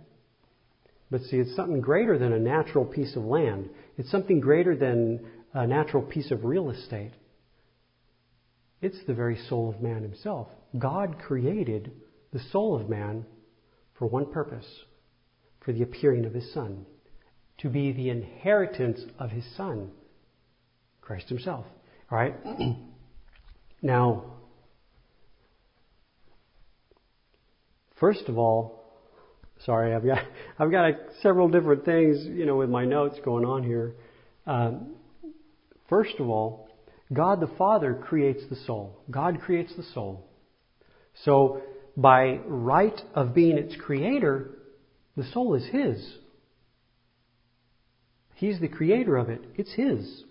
[1.12, 3.70] But see, it's something greater than a natural piece of land.
[3.98, 7.12] It's something greater than a natural piece of real estate.
[8.82, 10.48] It's the very soul of man himself.
[10.78, 11.92] God created
[12.32, 13.26] the soul of man
[13.98, 14.68] for one purpose
[15.62, 16.86] for the appearing of his Son,
[17.58, 19.92] to be the inheritance of his Son,
[21.10, 21.66] Christ himself.
[22.12, 22.36] All right?
[23.82, 24.26] now,
[28.00, 28.94] first of all,
[29.66, 30.20] sorry, I've got,
[30.60, 30.94] I've got
[31.24, 33.96] several different things, you know, with my notes going on here.
[34.46, 34.98] Um,
[35.90, 36.70] first of all,
[37.12, 39.02] God the Father creates the soul.
[39.10, 40.28] God creates the soul.
[41.26, 41.64] So,
[41.98, 44.52] by right of being its creator,
[45.18, 46.18] the soul is His.
[48.36, 49.42] He's the creator of it.
[49.56, 50.24] It's His.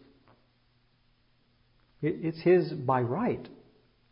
[2.00, 3.48] It's His by right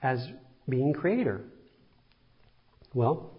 [0.03, 0.27] as
[0.69, 1.45] being creator.
[2.95, 3.33] Well,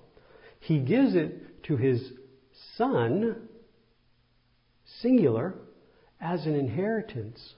[0.59, 2.11] He gives it to His
[2.77, 3.47] Son,
[5.01, 5.55] singular,
[6.19, 7.53] as an inheritance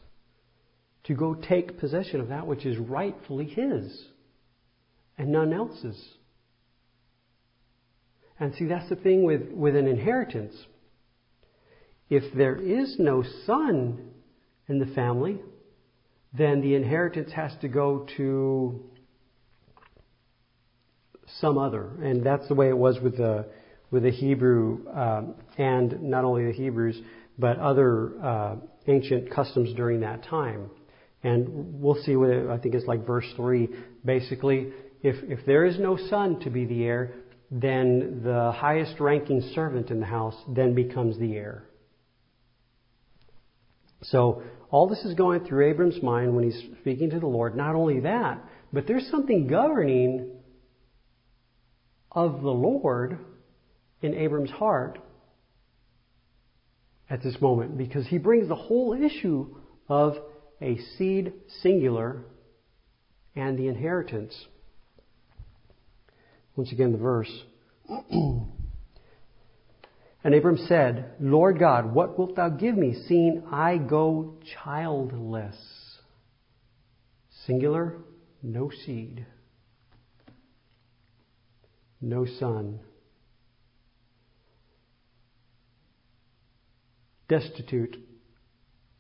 [1.06, 4.06] to go take possession of that which is rightfully his
[5.18, 6.00] and none else's.
[8.40, 10.56] And see, that's the thing with, with an inheritance.
[12.10, 14.12] If there is no son
[14.68, 15.40] in the family,
[16.34, 18.84] then the inheritance has to go to
[21.40, 21.92] some other.
[22.04, 23.46] And that's the way it was with the,
[23.92, 27.00] with the Hebrew, um, and not only the Hebrews,
[27.38, 28.56] but other uh,
[28.88, 30.70] ancient customs during that time.
[31.24, 33.70] And we'll see what it, I think it's like verse 3.
[34.06, 37.14] Basically, if, if there is no son to be the heir,
[37.52, 41.64] then the highest ranking servant in the house then becomes the heir.
[44.04, 47.56] So all this is going through Abram's mind when he's speaking to the Lord.
[47.56, 50.30] Not only that, but there's something governing
[52.12, 53.18] of the Lord
[54.02, 55.00] in Abram's heart
[57.10, 59.56] at this moment because he brings the whole issue
[59.88, 60.16] of
[60.62, 62.24] a seed singular
[63.36, 64.36] and the inheritance.
[66.56, 67.32] Once again, the verse.
[70.24, 75.56] And Abram said, Lord God, what wilt thou give me, seeing I go childless?
[77.46, 77.98] Singular,
[78.44, 79.26] no seed,
[82.02, 82.80] no son.
[87.30, 87.96] Destitute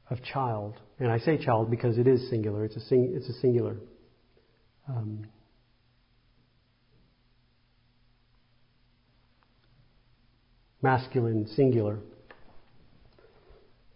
[0.10, 0.76] of child.
[1.00, 2.64] And I say child because it is singular.
[2.64, 3.78] It's a, sing, it's a singular.
[4.88, 5.26] Um,
[10.82, 12.00] masculine, singular.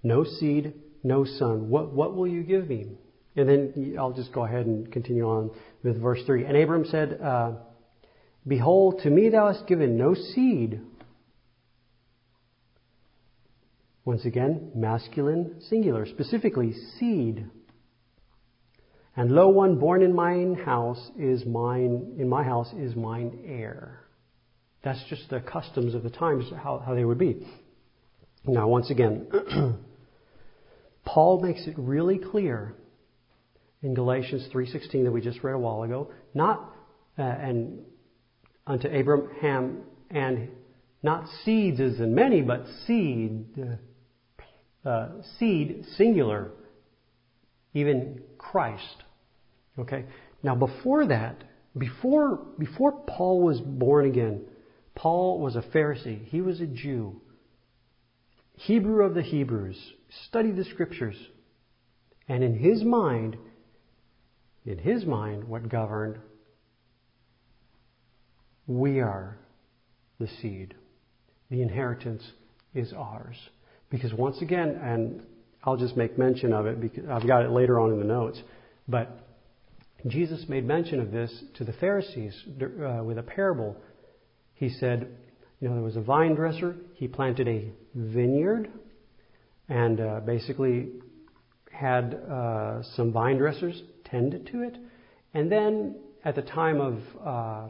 [0.03, 1.69] No seed, no son.
[1.69, 2.87] What, what will you give me?
[3.35, 5.51] And then I'll just go ahead and continue on
[5.83, 6.45] with verse 3.
[6.45, 7.53] And Abram said, uh,
[8.47, 10.81] Behold, to me thou hast given no seed
[14.05, 17.45] Once again, masculine, singular, specifically seed.
[19.15, 24.02] And lo, one born in mine house is mine, in my house is mine heir.
[24.83, 27.47] That's just the customs of the times, how, how they would be.
[28.45, 29.27] Now, once again,
[31.05, 32.75] Paul makes it really clear
[33.81, 36.73] in Galatians 3.16 that we just read a while ago, not,
[37.17, 37.79] uh, and
[38.67, 40.49] unto Abraham and
[41.01, 43.45] not seeds as in many, but seed,
[44.85, 46.51] uh, seed, singular,
[47.73, 49.03] even Christ.
[49.79, 50.05] Okay?
[50.43, 51.43] Now, before that,
[51.77, 54.41] before, before Paul was born again,
[54.95, 56.25] Paul was a Pharisee.
[56.25, 57.21] He was a Jew.
[58.53, 59.77] Hebrew of the Hebrews.
[60.27, 61.15] Studied the scriptures.
[62.27, 63.37] And in his mind,
[64.65, 66.17] in his mind, what governed,
[68.67, 69.37] we are
[70.19, 70.73] the seed.
[71.49, 72.23] The inheritance
[72.73, 73.35] is ours.
[73.89, 75.23] Because once again, and
[75.63, 78.41] I'll just make mention of it because I've got it later on in the notes,
[78.87, 79.23] but
[80.07, 83.77] Jesus made mention of this to the Pharisees uh, with a parable.
[84.63, 85.09] He said,
[85.59, 86.77] you know, there was a vine dresser.
[86.93, 88.71] He planted a vineyard
[89.67, 90.87] and uh, basically
[91.69, 94.77] had uh, some vine dressers tend to it.
[95.33, 97.67] And then at the time of uh,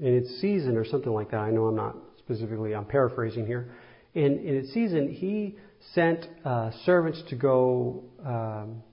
[0.00, 3.74] in its season or something like that, I know I'm not specifically, I'm paraphrasing here.
[4.14, 5.56] In, in its season, he
[5.92, 8.84] sent uh, servants to go um,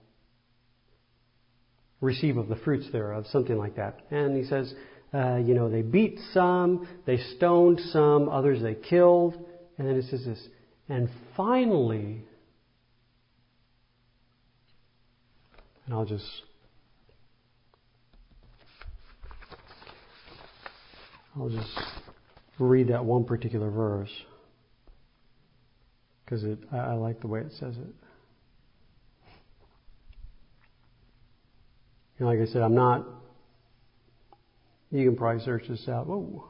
[1.99, 3.99] receive of the fruits thereof, something like that.
[4.09, 4.73] And he says,
[5.13, 9.37] uh, you know, they beat some, they stoned some, others they killed.
[9.77, 10.47] And then it says this,
[10.87, 12.23] and finally,
[15.85, 16.25] and I'll just
[21.37, 21.79] I'll just
[22.59, 24.11] read that one particular verse
[26.23, 27.95] because I, I like the way it says it.
[32.19, 33.05] And like I said, I'm not.
[34.91, 36.07] You can probably search this out.
[36.07, 36.45] Whoa.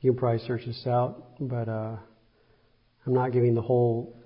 [0.00, 1.96] You can probably search this out, but uh,
[3.06, 4.16] I'm not giving the whole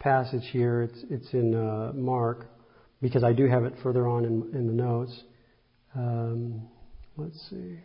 [0.00, 0.82] passage here.
[0.82, 2.50] It's it's in uh, Mark
[3.00, 5.16] because I do have it further on in, in the notes.
[5.94, 6.68] Um,
[7.16, 7.78] let's see.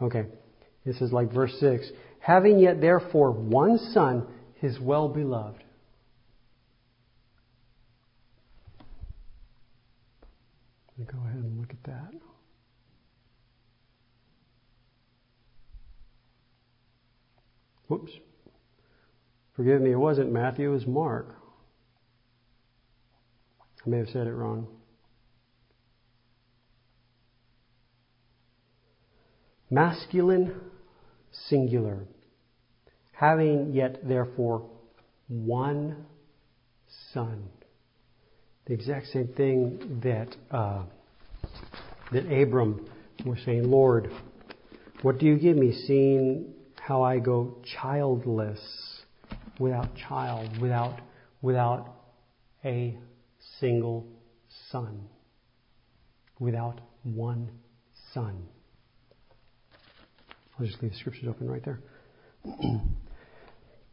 [0.00, 0.24] Okay.
[0.84, 1.86] This is like verse 6.
[2.18, 5.62] Having yet therefore one son, his well beloved.
[11.10, 12.12] Go ahead and look at that.
[17.88, 18.12] Whoops.
[19.54, 21.36] Forgive me, it wasn't Matthew, it was Mark.
[23.84, 24.66] I may have said it wrong.
[29.72, 30.54] masculine
[31.48, 32.06] singular,
[33.12, 34.68] having yet therefore
[35.28, 36.04] one
[37.14, 37.48] son.
[38.66, 40.84] The exact same thing that uh,
[42.12, 42.86] that Abram
[43.24, 44.10] was saying, Lord,
[45.02, 48.60] what do you give me, seeing how I go childless,
[49.58, 51.00] without child, without
[51.40, 51.88] without
[52.64, 52.96] a
[53.60, 54.06] single
[54.70, 55.08] son,
[56.38, 57.50] without one
[58.12, 58.42] son.
[60.58, 61.80] I'll just leave the scriptures open right there.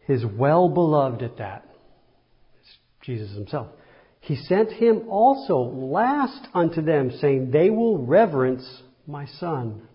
[0.08, 1.66] His well beloved at that,
[3.02, 3.68] Jesus himself.
[4.22, 9.88] He sent him also last unto them, saying, They will reverence my son.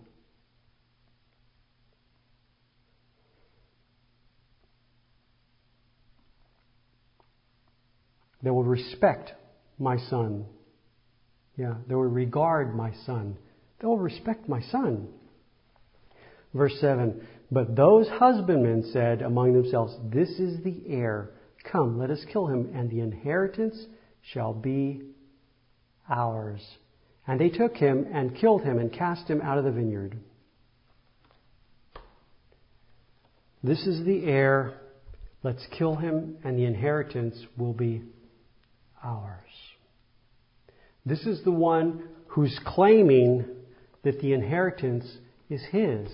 [8.41, 9.31] They will respect
[9.79, 10.45] my son.
[11.57, 13.37] Yeah, they will regard my son.
[13.79, 15.07] They will respect my son.
[16.53, 21.31] Verse 7 But those husbandmen said among themselves, This is the heir.
[21.71, 23.75] Come, let us kill him, and the inheritance
[24.33, 25.01] shall be
[26.09, 26.61] ours.
[27.27, 30.17] And they took him and killed him and cast him out of the vineyard.
[33.63, 34.79] This is the heir.
[35.41, 38.03] Let's kill him, and the inheritance will be
[39.03, 39.41] ours.
[41.05, 43.45] This is the one who's claiming
[44.03, 45.05] that the inheritance
[45.49, 46.09] is his.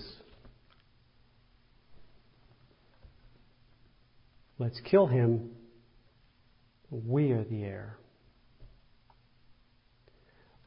[4.58, 5.50] Let's kill him.
[6.90, 7.96] We are the heir.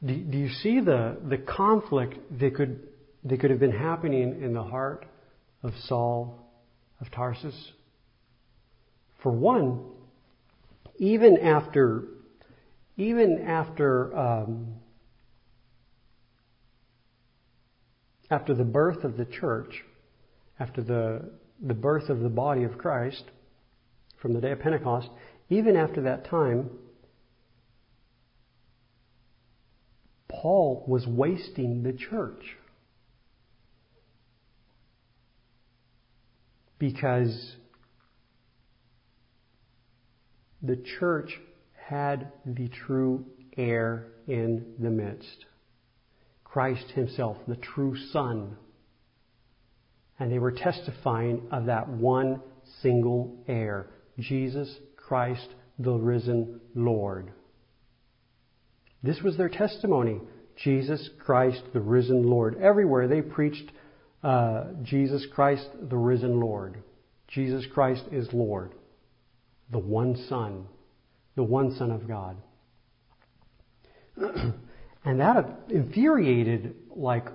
[0.04, 2.88] Do, do you see the, the conflict that could,
[3.24, 5.06] that could have been happening in the heart
[5.62, 6.38] of Saul
[7.00, 7.72] of Tarsus?
[9.22, 9.80] For one,
[10.98, 12.04] even after,
[12.96, 14.74] even after, um,
[18.30, 19.82] after the birth of the church,
[20.60, 21.30] after the,
[21.60, 23.24] the birth of the body of Christ,
[24.20, 25.08] from the day of Pentecost,
[25.48, 26.70] even after that time,
[30.28, 32.56] Paul was wasting the church.
[36.78, 37.56] Because
[40.62, 41.30] the church
[41.88, 43.24] had the true
[43.56, 45.46] heir in the midst.
[46.44, 48.56] Christ Himself, the true Son.
[50.18, 52.40] And they were testifying of that one
[52.82, 53.86] single heir.
[54.18, 55.48] Jesus Christ,
[55.78, 57.32] the risen Lord.
[59.02, 60.20] This was their testimony.
[60.62, 62.58] Jesus Christ, the risen Lord.
[62.60, 63.70] Everywhere they preached
[64.22, 66.82] uh, Jesus Christ, the risen Lord.
[67.28, 68.72] Jesus Christ is Lord.
[69.70, 70.66] The one Son.
[71.36, 72.36] The one Son of God.
[75.04, 77.26] and that infuriated like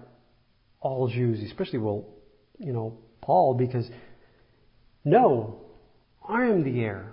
[0.80, 2.06] all Jews, especially well,
[2.58, 3.88] you know, Paul, because
[5.06, 5.62] no,
[6.28, 7.11] I am the heir.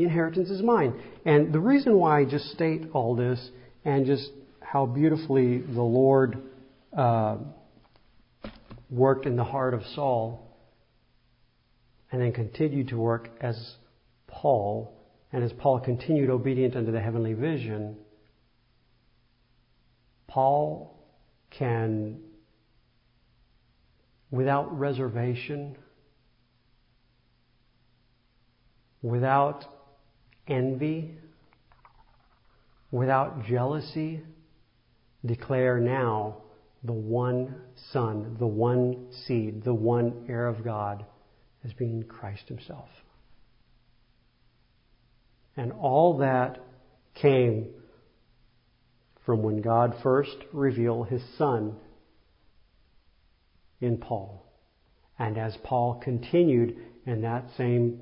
[0.00, 0.98] The inheritance is mine.
[1.26, 3.50] And the reason why I just state all this
[3.84, 4.30] and just
[4.60, 6.38] how beautifully the Lord
[6.96, 7.36] uh,
[8.88, 10.56] worked in the heart of Saul
[12.10, 13.74] and then continued to work as
[14.26, 14.90] Paul,
[15.34, 17.98] and as Paul continued obedient unto the heavenly vision,
[20.28, 20.98] Paul
[21.50, 22.20] can,
[24.30, 25.76] without reservation,
[29.02, 29.66] without
[30.50, 31.14] envy,
[32.90, 34.22] without jealousy,
[35.24, 36.38] declare now
[36.82, 37.54] the one
[37.92, 41.04] Son, the one seed, the one heir of God
[41.64, 42.88] as being Christ Himself.
[45.56, 46.58] And all that
[47.14, 47.68] came
[49.26, 51.76] from when God first revealed His Son
[53.80, 54.46] in Paul.
[55.18, 58.00] And as Paul continued in that same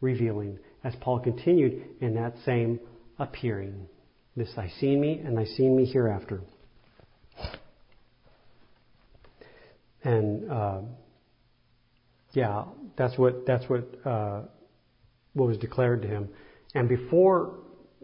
[0.00, 2.78] revealing, as Paul continued in that same
[3.18, 3.88] appearing.
[4.36, 6.40] This thy seen me, and thy seen me hereafter.
[10.02, 10.80] And uh,
[12.32, 12.64] yeah,
[12.98, 14.42] that's what that's what uh,
[15.32, 16.28] what was declared to him.
[16.74, 17.54] And before,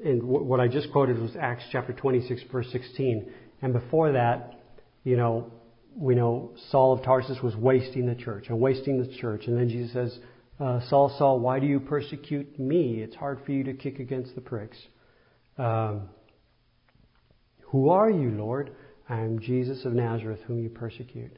[0.02, 3.30] and what I just quoted was Acts chapter 26, verse 16.
[3.62, 4.60] And before that,
[5.04, 5.52] you know,
[5.94, 9.46] we know Saul of Tarsus was wasting the church and wasting the church.
[9.46, 10.18] And then Jesus says,
[10.60, 13.00] uh, Saul, Saul, why do you persecute me?
[13.02, 14.76] It's hard for you to kick against the pricks.
[15.56, 16.08] Um,
[17.62, 18.72] who are you, Lord?
[19.08, 21.36] I am Jesus of Nazareth, whom you persecute.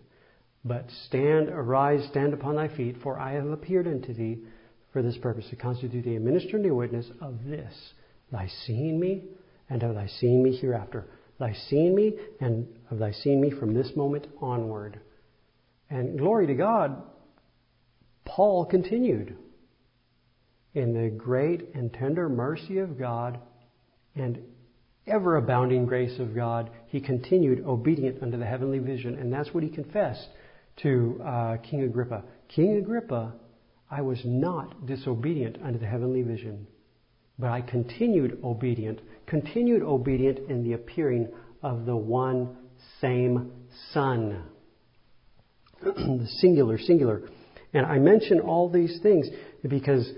[0.64, 4.38] But stand, arise, stand upon thy feet, for I have appeared unto thee
[4.92, 7.74] for this purpose, to constitute thee a minister and a witness of this,
[8.30, 9.24] thy seeing me,
[9.70, 11.06] and of thy seeing me hereafter.
[11.38, 15.00] Thy seeing me, and of thy seeing me from this moment onward.
[15.90, 17.02] And glory to God,
[18.24, 19.36] Paul continued.
[20.74, 23.38] In the great and tender mercy of God
[24.14, 24.38] and
[25.06, 29.18] ever abounding grace of God, he continued obedient unto the heavenly vision.
[29.18, 30.28] And that's what he confessed
[30.82, 32.24] to uh, King Agrippa.
[32.48, 33.34] King Agrippa,
[33.90, 36.66] I was not disobedient unto the heavenly vision,
[37.38, 41.28] but I continued obedient, continued obedient in the appearing
[41.62, 42.56] of the one
[43.00, 43.52] same
[43.92, 44.44] Son.
[45.82, 47.22] the singular, singular.
[47.72, 49.28] And I mention all these things
[49.66, 50.10] because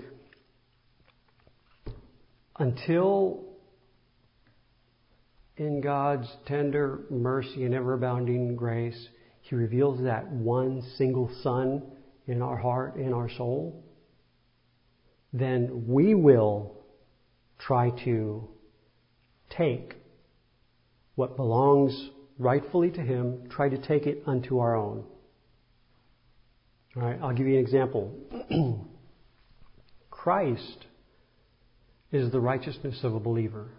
[2.57, 3.45] until
[5.57, 9.07] in God's tender mercy and ever abounding grace,
[9.41, 11.83] he reveals that one single Son
[12.27, 13.83] in our heart, in our soul,
[15.31, 16.83] then we will
[17.59, 18.49] try to
[19.49, 19.95] take
[21.15, 25.05] what belongs rightfully to Him, try to take it unto our own.
[26.95, 28.15] All right, I'll give you an example.
[30.09, 30.85] Christ
[32.11, 33.69] is the righteousness of a believer.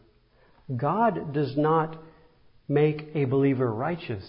[0.74, 1.96] God does not
[2.68, 4.24] make a believer righteous.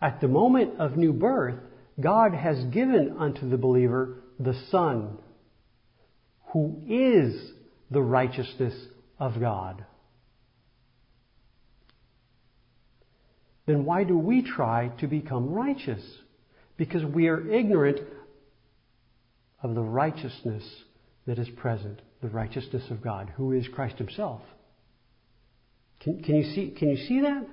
[0.00, 1.58] At the moment of new birth,
[2.00, 5.18] God has given unto the believer the Son,
[6.52, 7.52] who is
[7.90, 8.74] the righteousness
[9.18, 9.84] of God.
[13.66, 16.02] Then why do we try to become righteous?
[16.76, 18.00] Because we are ignorant
[19.62, 20.64] of the righteousness
[21.26, 24.42] that is present, the righteousness of God, who is Christ Himself.
[26.00, 26.74] Can, can you see?
[26.76, 27.46] Can you see that?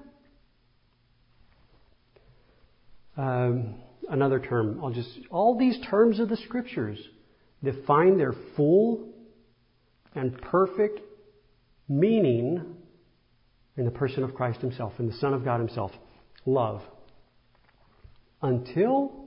[3.18, 3.76] um,
[4.10, 4.80] another term.
[4.84, 7.00] I'll just all these terms of the scriptures
[7.64, 9.10] define their full
[10.16, 11.00] and perfect
[11.88, 12.76] meaning
[13.78, 15.92] in the person of Christ Himself, in the Son of God Himself.
[16.46, 16.82] Love.
[18.42, 19.26] Until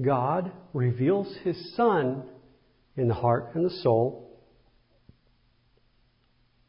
[0.00, 2.24] God reveals His Son
[2.96, 4.30] in the heart and the soul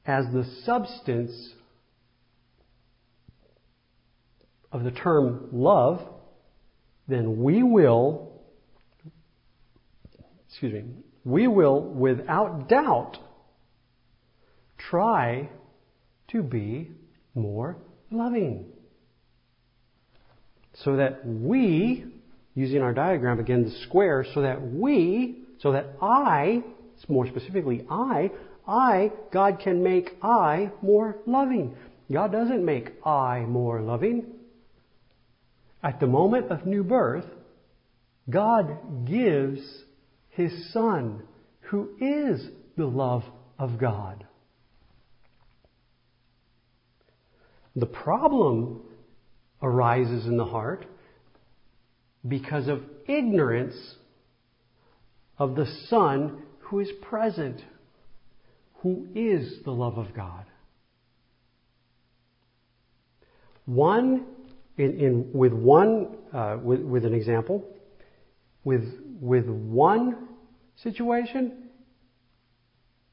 [0.05, 1.53] as the substance
[4.71, 6.01] of the term love,
[7.07, 8.41] then we will,
[10.47, 10.85] excuse me,
[11.23, 13.17] we will without doubt
[14.77, 15.49] try
[16.29, 16.91] to be
[17.35, 17.77] more
[18.09, 18.65] loving.
[20.73, 22.05] So that we,
[22.55, 26.63] using our diagram again, the square, so that we, so that I,
[27.07, 28.31] more specifically I,
[28.67, 31.75] I, God can make I more loving.
[32.11, 34.25] God doesn't make I more loving.
[35.83, 37.25] At the moment of new birth,
[38.29, 39.61] God gives
[40.29, 41.23] His Son,
[41.61, 43.23] who is the love
[43.57, 44.25] of God.
[47.75, 48.81] The problem
[49.61, 50.85] arises in the heart
[52.27, 53.95] because of ignorance
[55.37, 57.61] of the Son who is present,
[58.75, 60.45] who is the love of God.
[63.65, 64.25] One,
[64.77, 67.65] in, in with one, uh, with, with an example,
[68.63, 68.83] with,
[69.19, 70.29] with one
[70.83, 71.69] situation,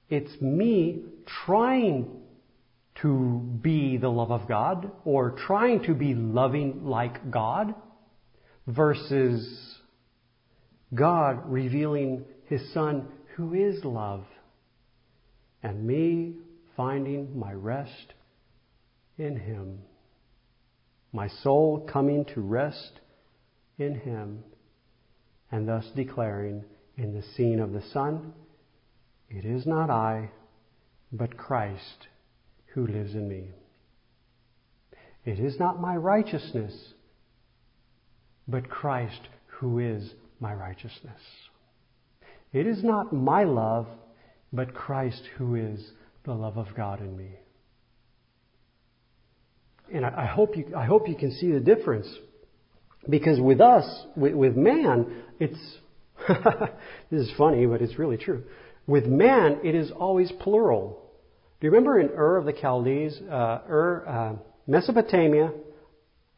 [0.09, 1.03] it's me
[1.45, 2.09] trying
[3.03, 7.75] to be the love of God or trying to be loving like God
[8.67, 9.77] versus
[10.95, 14.25] God revealing His Son who is love
[15.63, 16.35] and me
[16.77, 18.15] finding my rest
[19.17, 19.81] in Him.
[21.13, 23.01] My soul coming to rest
[23.79, 24.43] in Him
[25.51, 26.65] and thus declaring
[26.97, 28.33] in the scene of the Son,
[29.31, 30.31] it is not I,
[31.13, 32.09] but Christ
[32.75, 33.51] who lives in me.
[35.25, 36.73] It is not my righteousness,
[38.47, 40.11] but Christ who is
[40.41, 41.21] my righteousness.
[42.53, 43.87] It is not my love,
[44.53, 45.91] but Christ who is
[46.25, 47.31] the love of God in me.
[49.93, 52.09] And I, I hope you, I hope you can see the difference.
[53.09, 53.85] Because with us,
[54.17, 55.59] with, with man, it's,
[57.11, 58.45] this is funny, but it's really true.
[58.87, 61.08] With man, it is always plural.
[61.61, 64.33] Do you remember in Ur of the Chaldees, uh, Ur, uh,
[64.69, 65.51] Mesopotamia,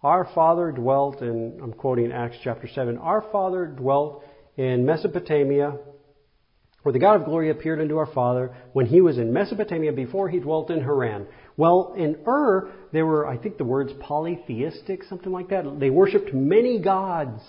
[0.02, 4.24] our father dwelt in, I'm quoting Acts chapter 7, our father dwelt
[4.56, 5.76] in Mesopotamia,
[6.82, 10.30] where the God of glory appeared unto our father when he was in Mesopotamia before
[10.30, 11.26] he dwelt in Haran.
[11.58, 15.66] Well, in Ur, there were, I think the word's polytheistic, something like that.
[15.78, 17.42] They worshipped many gods.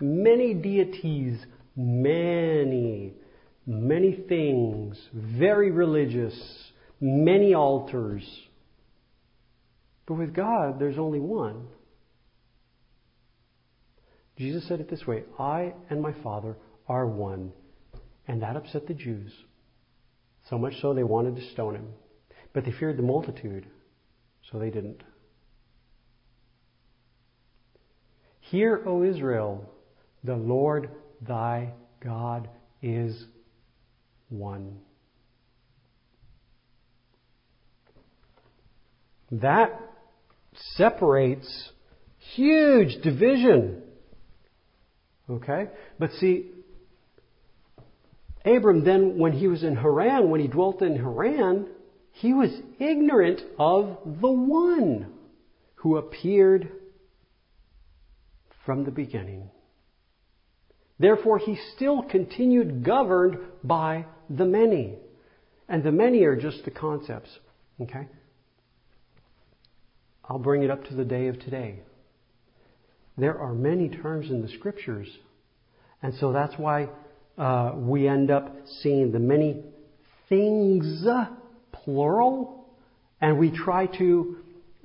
[0.00, 1.38] Many deities,
[1.76, 3.12] many,
[3.66, 6.34] many things, very religious,
[7.00, 8.24] many altars.
[10.06, 11.66] But with God, there's only one.
[14.36, 16.56] Jesus said it this way I and my Father
[16.88, 17.52] are one.
[18.26, 19.32] And that upset the Jews.
[20.48, 21.88] So much so they wanted to stone him.
[22.52, 23.66] But they feared the multitude,
[24.50, 25.02] so they didn't.
[28.40, 29.70] Hear, O Israel,
[30.24, 30.90] the Lord
[31.26, 31.72] thy
[32.04, 32.48] God
[32.82, 33.24] is
[34.32, 34.78] one.
[39.30, 39.78] That
[40.76, 41.70] separates
[42.34, 43.82] huge division.
[45.30, 45.68] Okay?
[45.98, 46.50] But see,
[48.44, 51.68] Abram then, when he was in Haran, when he dwelt in Haran,
[52.12, 55.12] he was ignorant of the one
[55.76, 56.70] who appeared
[58.64, 59.50] from the beginning.
[60.98, 64.06] Therefore, he still continued governed by
[64.36, 64.94] the many.
[65.68, 67.30] And the many are just the concepts.
[67.80, 68.08] Okay?
[70.24, 71.80] I'll bring it up to the day of today.
[73.18, 75.08] There are many terms in the scriptures.
[76.02, 76.88] And so that's why
[77.36, 79.62] uh, we end up seeing the many
[80.28, 81.04] things,
[81.72, 82.66] plural,
[83.20, 84.36] and we try to,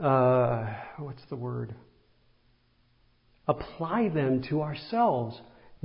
[0.04, 1.74] uh, what's the word?
[3.48, 5.40] Apply them to ourselves.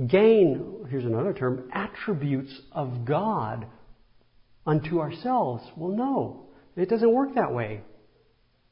[0.07, 3.67] Gain, here's another term, attributes of God
[4.65, 5.63] unto ourselves.
[5.75, 6.45] Well, no,
[6.75, 7.81] it doesn't work that way.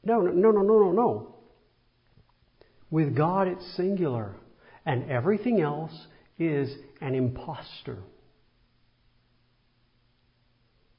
[0.04, 1.34] No, no, no, no, no, no.
[2.90, 4.34] With God, it's singular,
[4.84, 5.92] and everything else
[6.38, 7.98] is an impostor.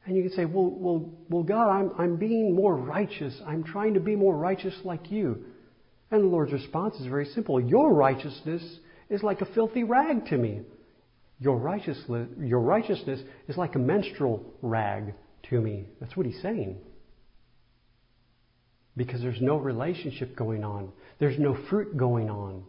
[0.06, 3.40] And you can say, well, well, well God, I'm, I'm being more righteous.
[3.46, 5.46] I'm trying to be more righteous like you.
[6.12, 7.60] And the Lord's response is very simple.
[7.60, 8.62] Your righteousness
[9.10, 10.62] is like a filthy rag to me.
[11.40, 15.14] Your righteousness, your righteousness is like a menstrual rag
[15.50, 15.86] to me.
[16.00, 16.78] That's what he's saying.
[18.96, 20.92] Because there's no relationship going on.
[21.20, 22.64] There's no fruit going on.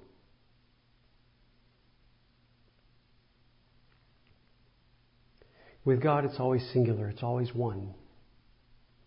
[5.85, 7.95] With God, it's always singular, it's always one.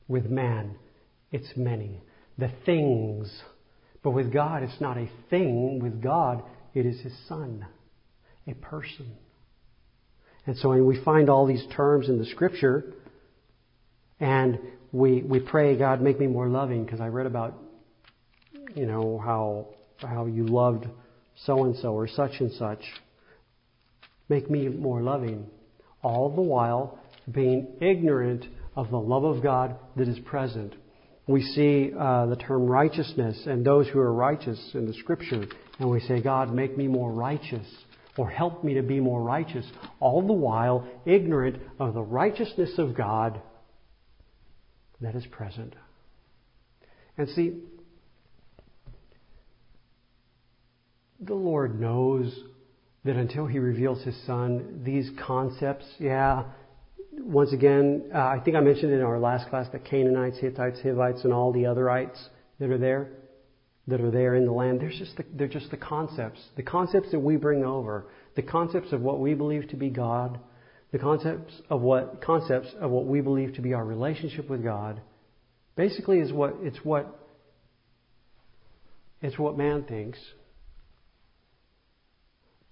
[0.07, 0.75] With man,
[1.31, 2.01] it's many.
[2.37, 3.31] The things.
[4.03, 5.79] But with God, it's not a thing.
[5.81, 6.43] With God,
[6.77, 7.65] it is His Son,
[8.47, 9.11] a person.
[10.45, 12.93] And so when we find all these terms in the Scripture,
[14.19, 14.59] and
[14.91, 17.57] we, we pray, God, make me more loving, because I read about,
[18.75, 19.69] you know, how,
[20.07, 20.85] how you loved
[21.45, 22.83] so and so or such and such.
[24.29, 25.47] Make me more loving
[26.03, 26.99] all the while
[27.31, 30.75] being ignorant of the love of God that is present.
[31.27, 35.45] We see uh, the term righteousness and those who are righteous in the scripture,
[35.77, 37.67] and we say, God, make me more righteous,
[38.17, 39.65] or help me to be more righteous,
[39.99, 43.41] all the while ignorant of the righteousness of God
[45.01, 45.75] that is present.
[47.17, 47.59] And see,
[51.19, 52.33] the Lord knows
[53.03, 56.43] that until He reveals His Son, these concepts, yeah,
[57.19, 61.23] once again, uh, I think I mentioned in our last class that Canaanites, Hittites, Hivites,
[61.23, 62.17] and all the otherites
[62.59, 63.09] that are there,
[63.87, 66.39] that are there in the land, they're just the, they're just the concepts.
[66.55, 68.07] The concepts that we bring over.
[68.35, 70.39] The concepts of what we believe to be God.
[70.91, 75.01] The concepts of what, concepts of what we believe to be our relationship with God.
[75.75, 77.19] Basically is what, it's what,
[79.21, 80.19] it's what man thinks.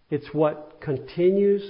[0.10, 1.64] It's what continues,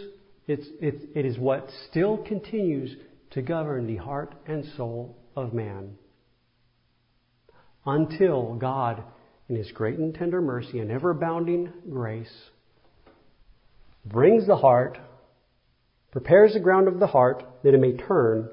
[0.47, 2.95] it's, it, it is what still continues
[3.31, 5.95] to govern the heart and soul of man.
[7.85, 9.03] Until God,
[9.49, 12.33] in His great and tender mercy and ever abounding grace,
[14.05, 14.97] brings the heart,
[16.11, 18.49] prepares the ground of the heart that it may turn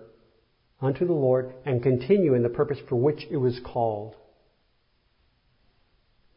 [0.81, 4.17] unto the Lord and continue in the purpose for which it was called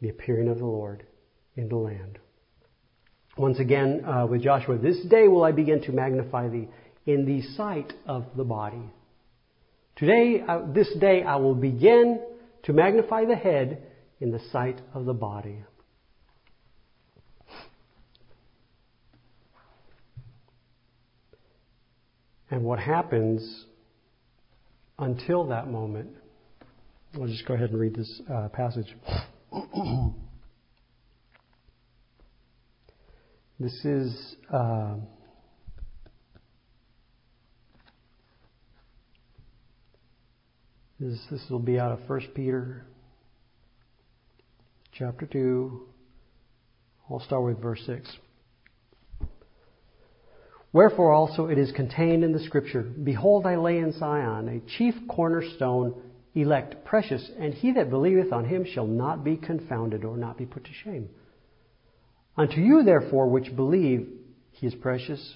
[0.01, 1.03] the appearing of the Lord
[1.55, 2.19] in the land.
[3.37, 6.69] Once again, uh, with Joshua, this day will I begin to magnify thee
[7.05, 8.81] in the sight of the body.
[9.97, 12.21] Today, uh, this day, I will begin
[12.63, 13.83] to magnify the head
[14.21, 15.57] in the sight of the body.
[22.49, 23.65] And what happens
[24.97, 26.09] until that moment,
[27.15, 28.95] I'll just go ahead and read this uh, passage.
[33.59, 34.35] this is.
[34.51, 34.95] Uh,
[40.99, 42.85] this, this will be out of 1 Peter
[44.91, 45.87] chapter 2.
[47.09, 48.17] I'll start with verse 6.
[50.73, 54.93] Wherefore also it is contained in the Scripture Behold, I lay in Sion a chief
[55.07, 56.01] cornerstone,
[56.33, 60.45] elect, precious, and he that believeth on him shall not be confounded or not be
[60.45, 61.09] put to shame.
[62.37, 64.09] Unto you, therefore, which believe,
[64.51, 65.35] he is precious.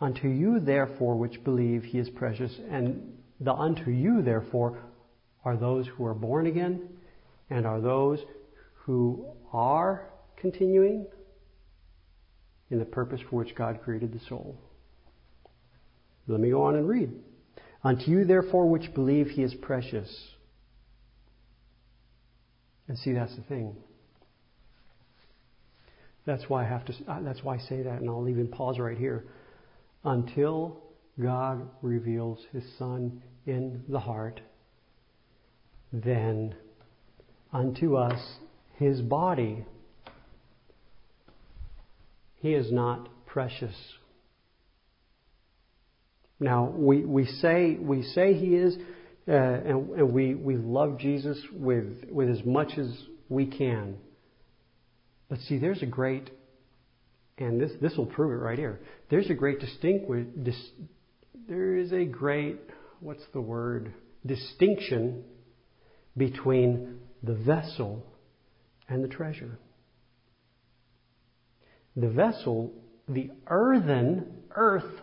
[0.00, 2.52] Unto you, therefore, which believe, he is precious.
[2.70, 4.78] And the unto you, therefore,
[5.44, 6.88] are those who are born again
[7.48, 8.18] and are those
[8.74, 11.06] who are continuing
[12.70, 14.56] in the purpose for which God created the soul.
[16.26, 17.10] Let me go on and read.
[17.82, 20.08] Unto you, therefore, which believe, he is precious.
[22.86, 23.76] And see, that's the thing.
[26.26, 26.92] That's why I have to.
[27.08, 29.24] Uh, that's why I say that, and I'll even pause right here.
[30.04, 30.82] Until
[31.20, 34.40] God reveals His Son in the heart,
[35.92, 36.54] then
[37.52, 38.20] unto us
[38.76, 39.64] His body
[42.40, 43.74] he is not precious.
[46.40, 48.76] Now, we, we, say, we say He is,
[49.28, 52.90] uh, and, and we, we love Jesus with, with as much as
[53.28, 53.96] we can.
[55.30, 56.28] But see, there's a great,
[57.38, 58.80] and this, this will prove it right here.
[59.08, 60.56] There's a great distinguish, dis,
[61.48, 62.60] there is a great,
[63.00, 63.94] what's the word,
[64.26, 65.24] distinction
[66.16, 68.04] between the vessel
[68.88, 69.58] and the treasure
[71.96, 72.72] the vessel,
[73.08, 75.00] the earthen, earth,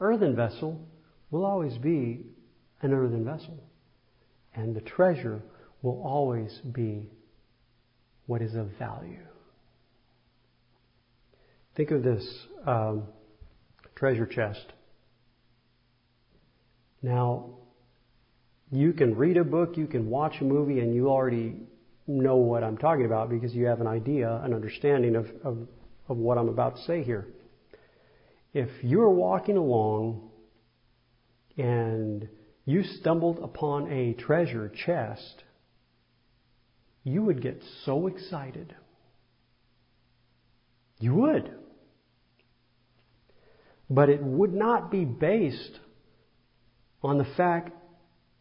[0.00, 0.86] earthen vessel,
[1.30, 2.26] will always be
[2.82, 3.62] an earthen vessel.
[4.54, 5.42] And the treasure
[5.82, 7.10] will always be
[8.26, 9.22] what is of value.
[11.76, 12.24] Think of this
[12.66, 13.04] um,
[13.96, 14.64] treasure chest.
[17.02, 17.50] Now,
[18.70, 21.54] you can read a book, you can watch a movie, and you already
[22.06, 25.68] know what I'm talking about because you have an idea, an understanding of, of
[26.08, 27.26] of what I'm about to say here.
[28.52, 30.30] If you're walking along
[31.56, 32.28] and
[32.64, 35.44] you stumbled upon a treasure chest,
[37.04, 38.74] you would get so excited.
[40.98, 41.52] You would.
[43.90, 45.78] But it would not be based
[47.02, 47.70] on the fact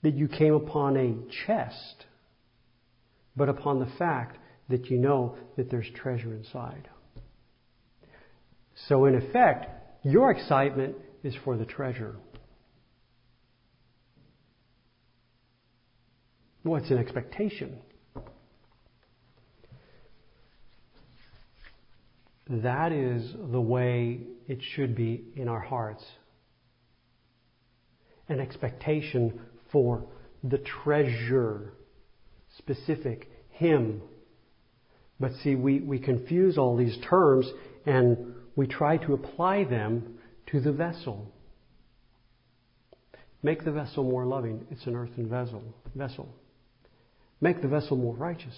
[0.01, 2.05] that you came upon a chest,
[3.35, 4.37] but upon the fact
[4.69, 6.87] that you know that there's treasure inside.
[8.87, 9.65] So, in effect,
[10.03, 12.15] your excitement is for the treasure.
[16.63, 17.77] What's an expectation?
[22.49, 26.03] That is the way it should be in our hearts.
[28.27, 29.39] An expectation
[29.71, 30.05] for
[30.43, 31.73] the treasure,
[32.57, 34.01] specific, Him.
[35.19, 37.49] But see, we, we confuse all these terms
[37.85, 41.31] and we try to apply them to the vessel.
[43.41, 44.65] Make the vessel more loving.
[44.69, 45.63] It's an earthen vessel.
[45.95, 46.29] Vessel.
[47.41, 48.55] Make the vessel more righteous.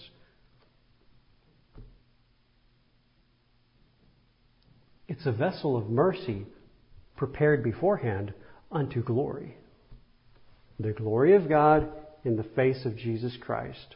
[5.07, 6.45] It's a vessel of mercy
[7.15, 8.33] prepared beforehand
[8.71, 9.57] unto glory.
[10.79, 11.87] The glory of God
[12.23, 13.95] in the face of Jesus Christ.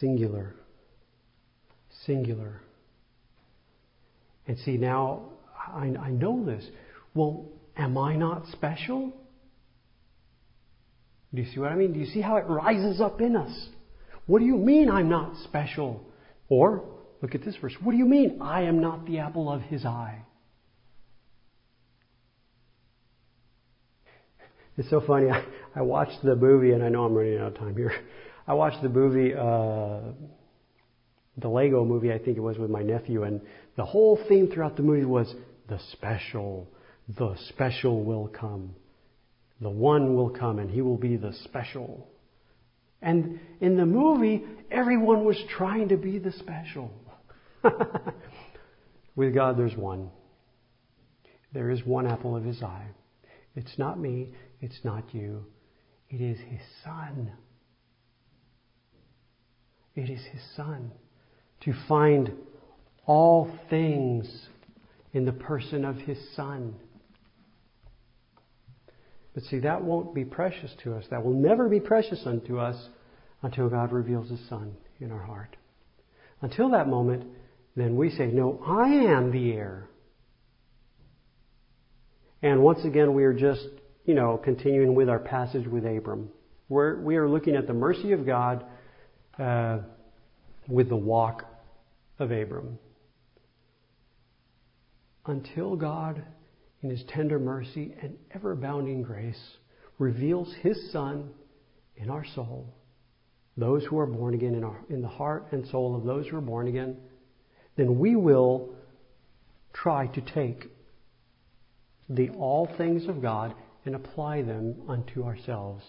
[0.00, 0.54] Singular.
[2.04, 2.60] Singular.
[4.48, 5.22] And see, now
[5.56, 6.64] I, I know this.
[7.14, 7.46] Well,
[7.76, 9.12] am I not special?
[11.34, 11.92] Do you see what I mean?
[11.92, 13.68] Do you see how it rises up in us?
[14.26, 16.04] What do you mean I'm not special?
[16.48, 16.84] Or,
[17.22, 17.74] look at this verse.
[17.82, 20.22] What do you mean I am not the apple of his eye?
[24.76, 25.30] It's so funny.
[25.30, 27.92] I, I watched the movie, and I know I'm running out of time here.
[28.46, 30.00] I watched the movie, uh,
[31.38, 33.40] the Lego movie, I think it was with my nephew, and
[33.76, 35.32] the whole theme throughout the movie was
[35.68, 36.68] the special,
[37.16, 38.74] the special will come.
[39.62, 42.08] The one will come and he will be the special.
[43.00, 46.90] And in the movie, everyone was trying to be the special.
[49.16, 50.10] With God, there's one.
[51.52, 52.88] There is one apple of his eye.
[53.54, 54.34] It's not me.
[54.60, 55.44] It's not you.
[56.10, 57.32] It is his son.
[59.94, 60.90] It is his son.
[61.62, 62.32] To find
[63.06, 64.48] all things
[65.12, 66.74] in the person of his son.
[69.34, 71.04] But see, that won't be precious to us.
[71.10, 72.76] That will never be precious unto us
[73.42, 75.56] until God reveals His Son in our heart.
[76.42, 77.24] Until that moment,
[77.76, 79.88] then we say, No, I am the heir.
[82.42, 83.66] And once again, we are just,
[84.04, 86.28] you know, continuing with our passage with Abram.
[86.68, 88.64] We're, we are looking at the mercy of God
[89.38, 89.78] uh,
[90.68, 91.44] with the walk
[92.18, 92.78] of Abram.
[95.24, 96.24] Until God
[96.82, 99.56] in his tender mercy and ever abounding grace,
[99.98, 101.30] reveals his Son
[101.96, 102.74] in our soul.
[103.56, 106.36] Those who are born again in, our, in the heart and soul of those who
[106.36, 106.96] are born again,
[107.76, 108.74] then we will
[109.72, 110.66] try to take
[112.08, 113.54] the all things of God
[113.84, 115.84] and apply them unto ourselves.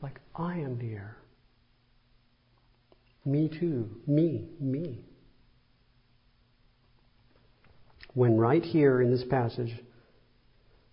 [0.00, 1.18] Like I am the heir.
[3.24, 3.88] Me too.
[4.06, 4.48] Me.
[4.58, 5.04] Me
[8.14, 9.72] when right here in this passage,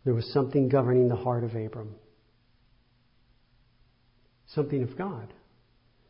[0.05, 1.95] there was something governing the heart of Abram.
[4.47, 5.33] Something of God.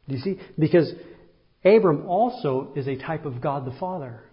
[0.08, 0.40] Do you see?
[0.58, 0.92] Because
[1.66, 4.24] Abram also is a type of God the Father.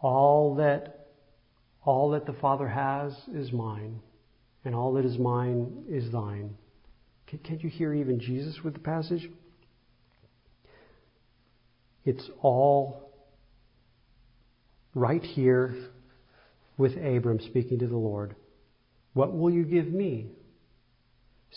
[0.00, 1.08] All that,
[1.84, 4.00] all that the Father has is mine,
[4.64, 6.56] and all that is mine is thine.
[7.26, 9.28] Can't you hear even Jesus with the passage?
[12.04, 13.05] It's all
[14.96, 15.76] right here
[16.78, 18.34] with Abram speaking to the Lord.
[19.12, 20.28] What will you give me,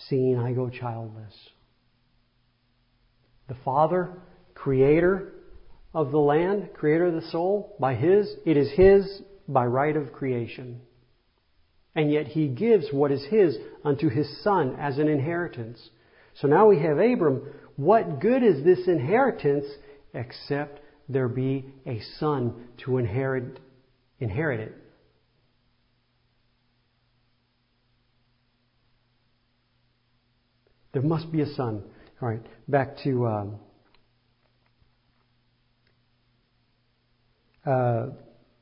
[0.09, 1.33] seeing I go childless?
[3.47, 4.11] The Father,
[4.53, 5.33] creator
[5.93, 10.11] of the land, creator of the soul, by His, it is His by right of
[10.11, 10.81] creation.
[11.95, 15.79] And yet He gives what is His unto His Son as an inheritance.
[16.41, 17.41] So now we have Abram.
[17.77, 19.65] What good is this inheritance
[20.13, 22.53] except there be a son
[22.85, 23.59] to inherit,
[24.19, 24.75] inherit it.
[30.93, 31.83] There must be a son.
[32.21, 33.55] All right, back to um,
[37.65, 38.05] uh,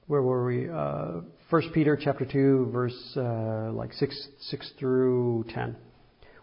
[0.08, 0.70] where were we?
[0.70, 5.78] Uh, First Peter chapter two, verse uh, like six six through ten.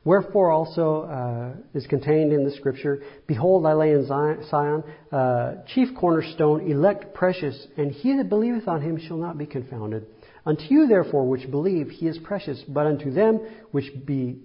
[0.04, 5.88] Wherefore also uh, is contained in the scripture, Behold, I lay in Zion, uh, chief
[5.98, 10.06] cornerstone, elect precious, and he that believeth on him shall not be confounded.
[10.44, 13.40] Unto you therefore which believe, he is precious, but unto them
[13.70, 14.40] which be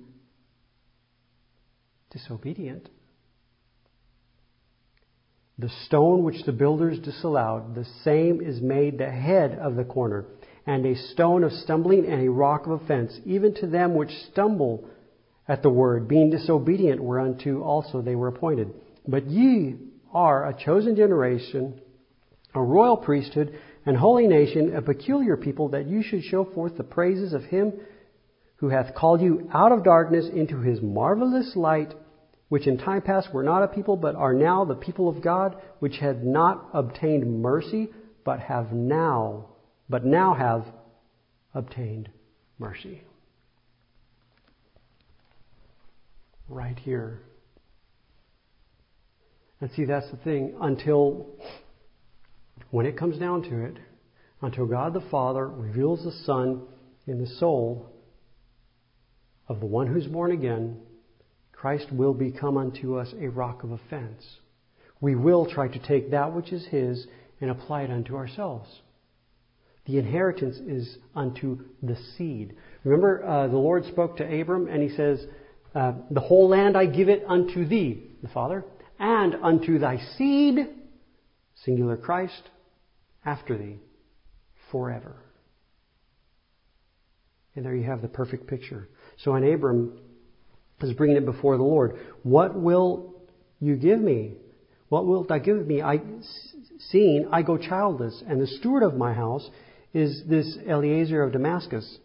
[2.12, 2.90] disobedient,
[5.58, 10.26] the stone which the builders disallowed, the same is made the head of the corner,
[10.66, 14.90] and a stone of stumbling and a rock of offense, even to them which stumble
[15.50, 18.72] at the word, being disobedient whereunto also they were appointed.
[19.08, 19.78] But ye
[20.14, 21.82] are a chosen generation,
[22.54, 26.84] a royal priesthood, and holy nation, a peculiar people, that you should show forth the
[26.84, 27.74] praises of him
[28.58, 31.96] who hath called you out of darkness into his marvelous light,
[32.50, 35.56] which in time past were not a people, but are now the people of God,
[35.80, 37.90] which had not obtained mercy,
[38.24, 39.48] but have now,
[39.90, 40.66] but now have
[41.56, 42.10] obtained
[42.60, 43.02] mercy.
[46.50, 47.22] Right here.
[49.62, 50.56] And see, that's the thing.
[50.62, 51.28] Until,
[52.72, 53.78] when it comes down to it,
[54.42, 56.62] until God the Father reveals the Son
[57.08, 57.90] in the soul,
[59.50, 60.78] of the one who's born again,
[61.52, 64.24] Christ will become unto us a rock of offense.
[65.02, 67.08] We will try to take that which is His
[67.42, 68.70] and apply it unto ourselves.
[69.86, 72.56] The inheritance is unto the seed.
[72.84, 75.26] Remember, uh, the Lord spoke to Abram and He says,
[75.76, 78.66] uh, The whole land I give it unto thee, the Father,
[79.00, 80.58] and unto thy seed,
[81.64, 82.50] singular Christ,
[83.26, 83.78] after thee,
[84.72, 85.16] forever.
[87.56, 88.88] And there you have the perfect picture.
[89.18, 90.00] So when Abram
[90.82, 93.16] is bringing it before the Lord, what will
[93.60, 94.34] you give me?
[94.88, 95.82] What wilt thou give me?
[95.82, 96.00] I,
[96.90, 99.48] seeing I go childless, and the steward of my house
[99.94, 101.98] is this Eliezer of Damascus.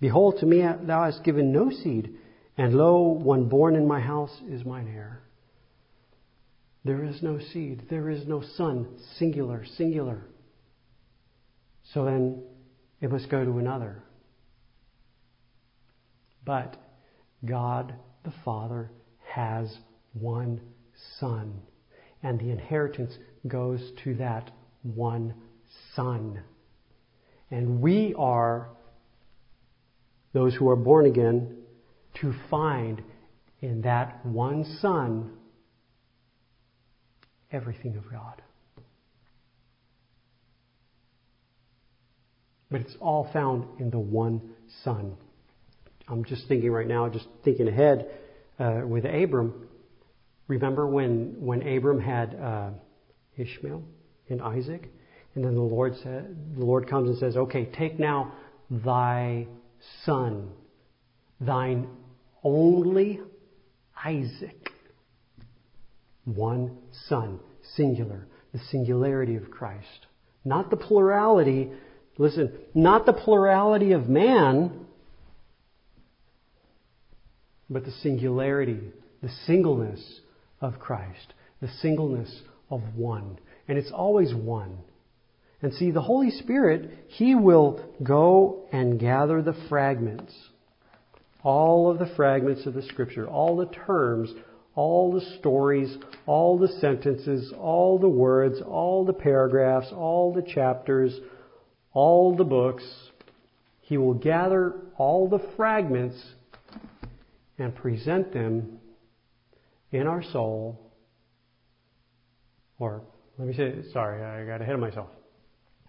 [0.00, 2.14] Behold, to me thou hast given no seed,
[2.60, 5.22] and lo, one born in my house is mine heir.
[6.84, 10.26] There is no seed, there is no son, singular, singular.
[11.94, 12.42] So then
[13.00, 14.02] it must go to another.
[16.44, 16.76] But
[17.46, 17.94] God
[18.24, 18.90] the Father
[19.24, 19.78] has
[20.12, 20.60] one
[21.18, 21.62] Son,
[22.22, 23.16] and the inheritance
[23.48, 24.50] goes to that
[24.82, 25.32] one
[25.96, 26.42] Son.
[27.50, 28.68] And we are
[30.34, 31.56] those who are born again
[32.20, 33.02] to find
[33.60, 35.30] in that one Son
[37.52, 38.42] everything of God.
[42.70, 44.40] But it's all found in the one
[44.84, 45.16] Son.
[46.08, 48.08] I'm just thinking right now, just thinking ahead
[48.58, 49.68] uh, with Abram.
[50.46, 52.70] Remember when when Abram had uh,
[53.36, 53.82] Ishmael
[54.28, 54.88] and Isaac,
[55.34, 58.32] and then the Lord said, the Lord comes and says, "Okay, take now
[58.70, 59.46] thy
[60.04, 60.50] son,
[61.40, 61.88] thine
[62.42, 63.20] only
[64.04, 64.70] Isaac,
[66.24, 66.78] one
[67.08, 67.40] son,
[67.74, 70.06] singular, the singularity of Christ,
[70.44, 71.72] not the plurality."
[72.18, 74.86] Listen, not the plurality of man,
[77.70, 80.20] but the singularity, the singleness
[80.60, 81.32] of Christ,
[81.62, 83.38] the singleness of one.
[83.68, 84.78] And it's always one.
[85.62, 90.34] And see, the Holy Spirit, He will go and gather the fragments,
[91.42, 94.30] all of the fragments of the Scripture, all the terms,
[94.74, 101.18] all the stories, all the sentences, all the words, all the paragraphs, all the chapters,
[101.92, 102.84] all the books.
[103.80, 106.16] He will gather all the fragments
[107.58, 108.78] and present them
[109.90, 110.92] in our soul,
[112.78, 113.02] or
[113.38, 115.08] let me say, sorry, I got ahead of myself.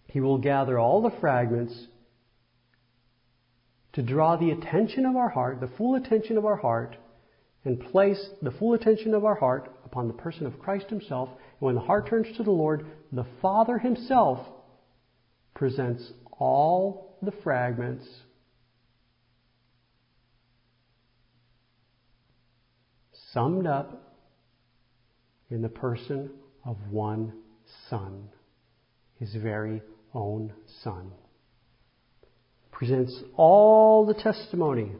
[0.08, 1.88] He will gather all the fragments
[3.94, 6.96] to draw the attention of our heart, the full attention of our heart,
[7.66, 11.30] and place the full attention of our heart upon the person of Christ Himself.
[11.30, 14.39] And when the heart turns to the Lord, the Father Himself
[15.54, 18.08] presents all the fragments
[23.34, 24.18] summed up
[25.50, 26.32] in the person
[26.66, 27.34] of one
[27.89, 28.30] Son,
[29.20, 29.82] his very
[30.14, 31.12] own Son.
[32.82, 34.94] Presents all the testimony,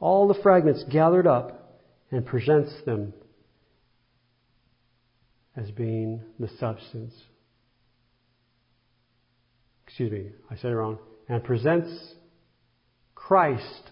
[0.00, 1.78] all the fragments gathered up,
[2.10, 3.12] and presents them
[5.54, 7.12] as being the substance.
[9.86, 11.00] Excuse me, I said it wrong.
[11.28, 12.14] And presents
[13.14, 13.90] Christ,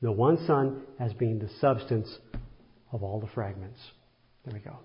[0.00, 2.20] the one Son, as being the substance
[2.92, 3.80] of all the fragments.
[4.44, 4.76] There we go.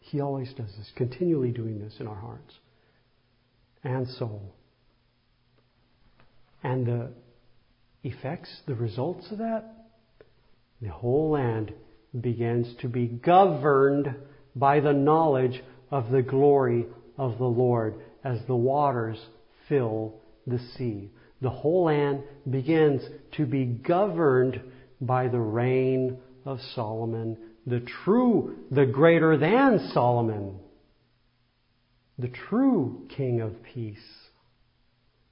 [0.00, 2.54] He always does this, continually doing this in our hearts
[3.84, 4.54] and soul.
[6.62, 7.10] And the
[8.02, 9.64] effects, the results of that,
[10.80, 11.72] the whole land
[12.20, 14.14] begins to be governed
[14.54, 16.86] by the knowledge of the glory
[17.16, 17.94] of the Lord
[18.24, 19.18] as the waters
[19.68, 20.14] fill
[20.46, 21.10] the sea.
[21.40, 23.02] The whole land begins
[23.36, 24.60] to be governed
[25.00, 27.36] by the reign of Solomon,
[27.66, 30.58] the true, the greater than Solomon,
[32.18, 34.27] the true King of peace,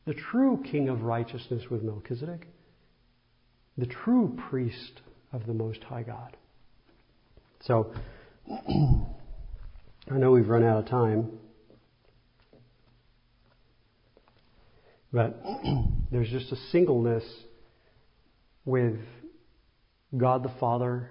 [0.06, 2.46] the true King of righteousness with Melchizedek,
[3.76, 5.02] the true priest
[5.32, 6.36] of the Most High God.
[7.62, 7.92] So,
[8.48, 11.38] I know we've run out of time,
[15.12, 15.42] but
[16.12, 17.24] there's just a singleness
[18.64, 18.98] with
[20.16, 21.10] God the Father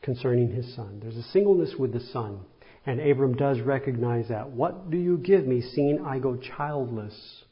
[0.00, 1.00] concerning his Son.
[1.02, 2.40] There's a singleness with the Son.
[2.86, 4.48] And Abram does recognize that.
[4.50, 7.44] What do you give me, seeing I go childless?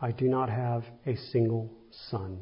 [0.00, 1.70] I do not have a single
[2.08, 2.38] son.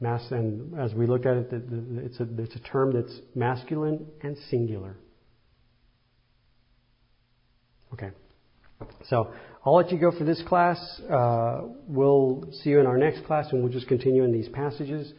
[0.00, 4.36] Mass, and as we look at it, it's a, it's a term that's masculine and
[4.50, 4.96] singular.
[7.92, 8.10] Okay.
[9.08, 9.32] So
[9.64, 10.76] I'll let you go for this class.
[11.08, 15.12] Uh, we'll see you in our next class, and we'll just continue in these passages.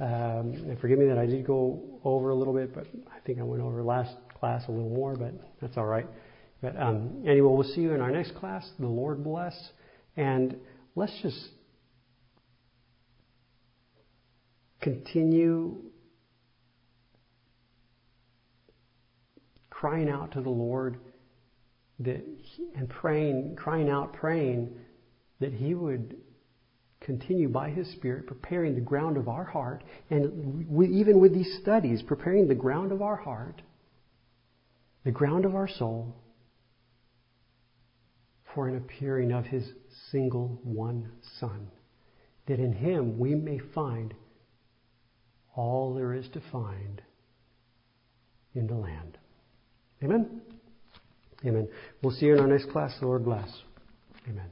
[0.00, 3.40] Um, and forgive me that I did go over a little bit, but I think
[3.40, 6.06] I went over last class a little more, but that's all right.
[6.62, 8.68] But um, anyway, we'll see you in our next class.
[8.78, 9.54] The Lord bless.
[10.16, 10.56] And
[10.94, 11.48] let's just
[14.80, 15.76] continue
[19.70, 20.98] crying out to the Lord
[22.00, 22.24] that
[22.76, 24.70] and praying, crying out, praying
[25.40, 26.16] that He would
[27.08, 31.58] continue by His Spirit preparing the ground of our heart, and we, even with these
[31.62, 33.62] studies, preparing the ground of our heart,
[35.06, 36.14] the ground of our soul,
[38.54, 39.64] for an appearing of His
[40.12, 41.68] single one Son,
[42.46, 44.12] that in Him we may find
[45.56, 47.00] all there is to find
[48.54, 49.16] in the land.
[50.02, 50.42] Amen?
[51.46, 51.68] Amen.
[52.02, 52.94] We'll see you in our next class.
[53.00, 53.48] The Lord bless.
[54.28, 54.50] Amen.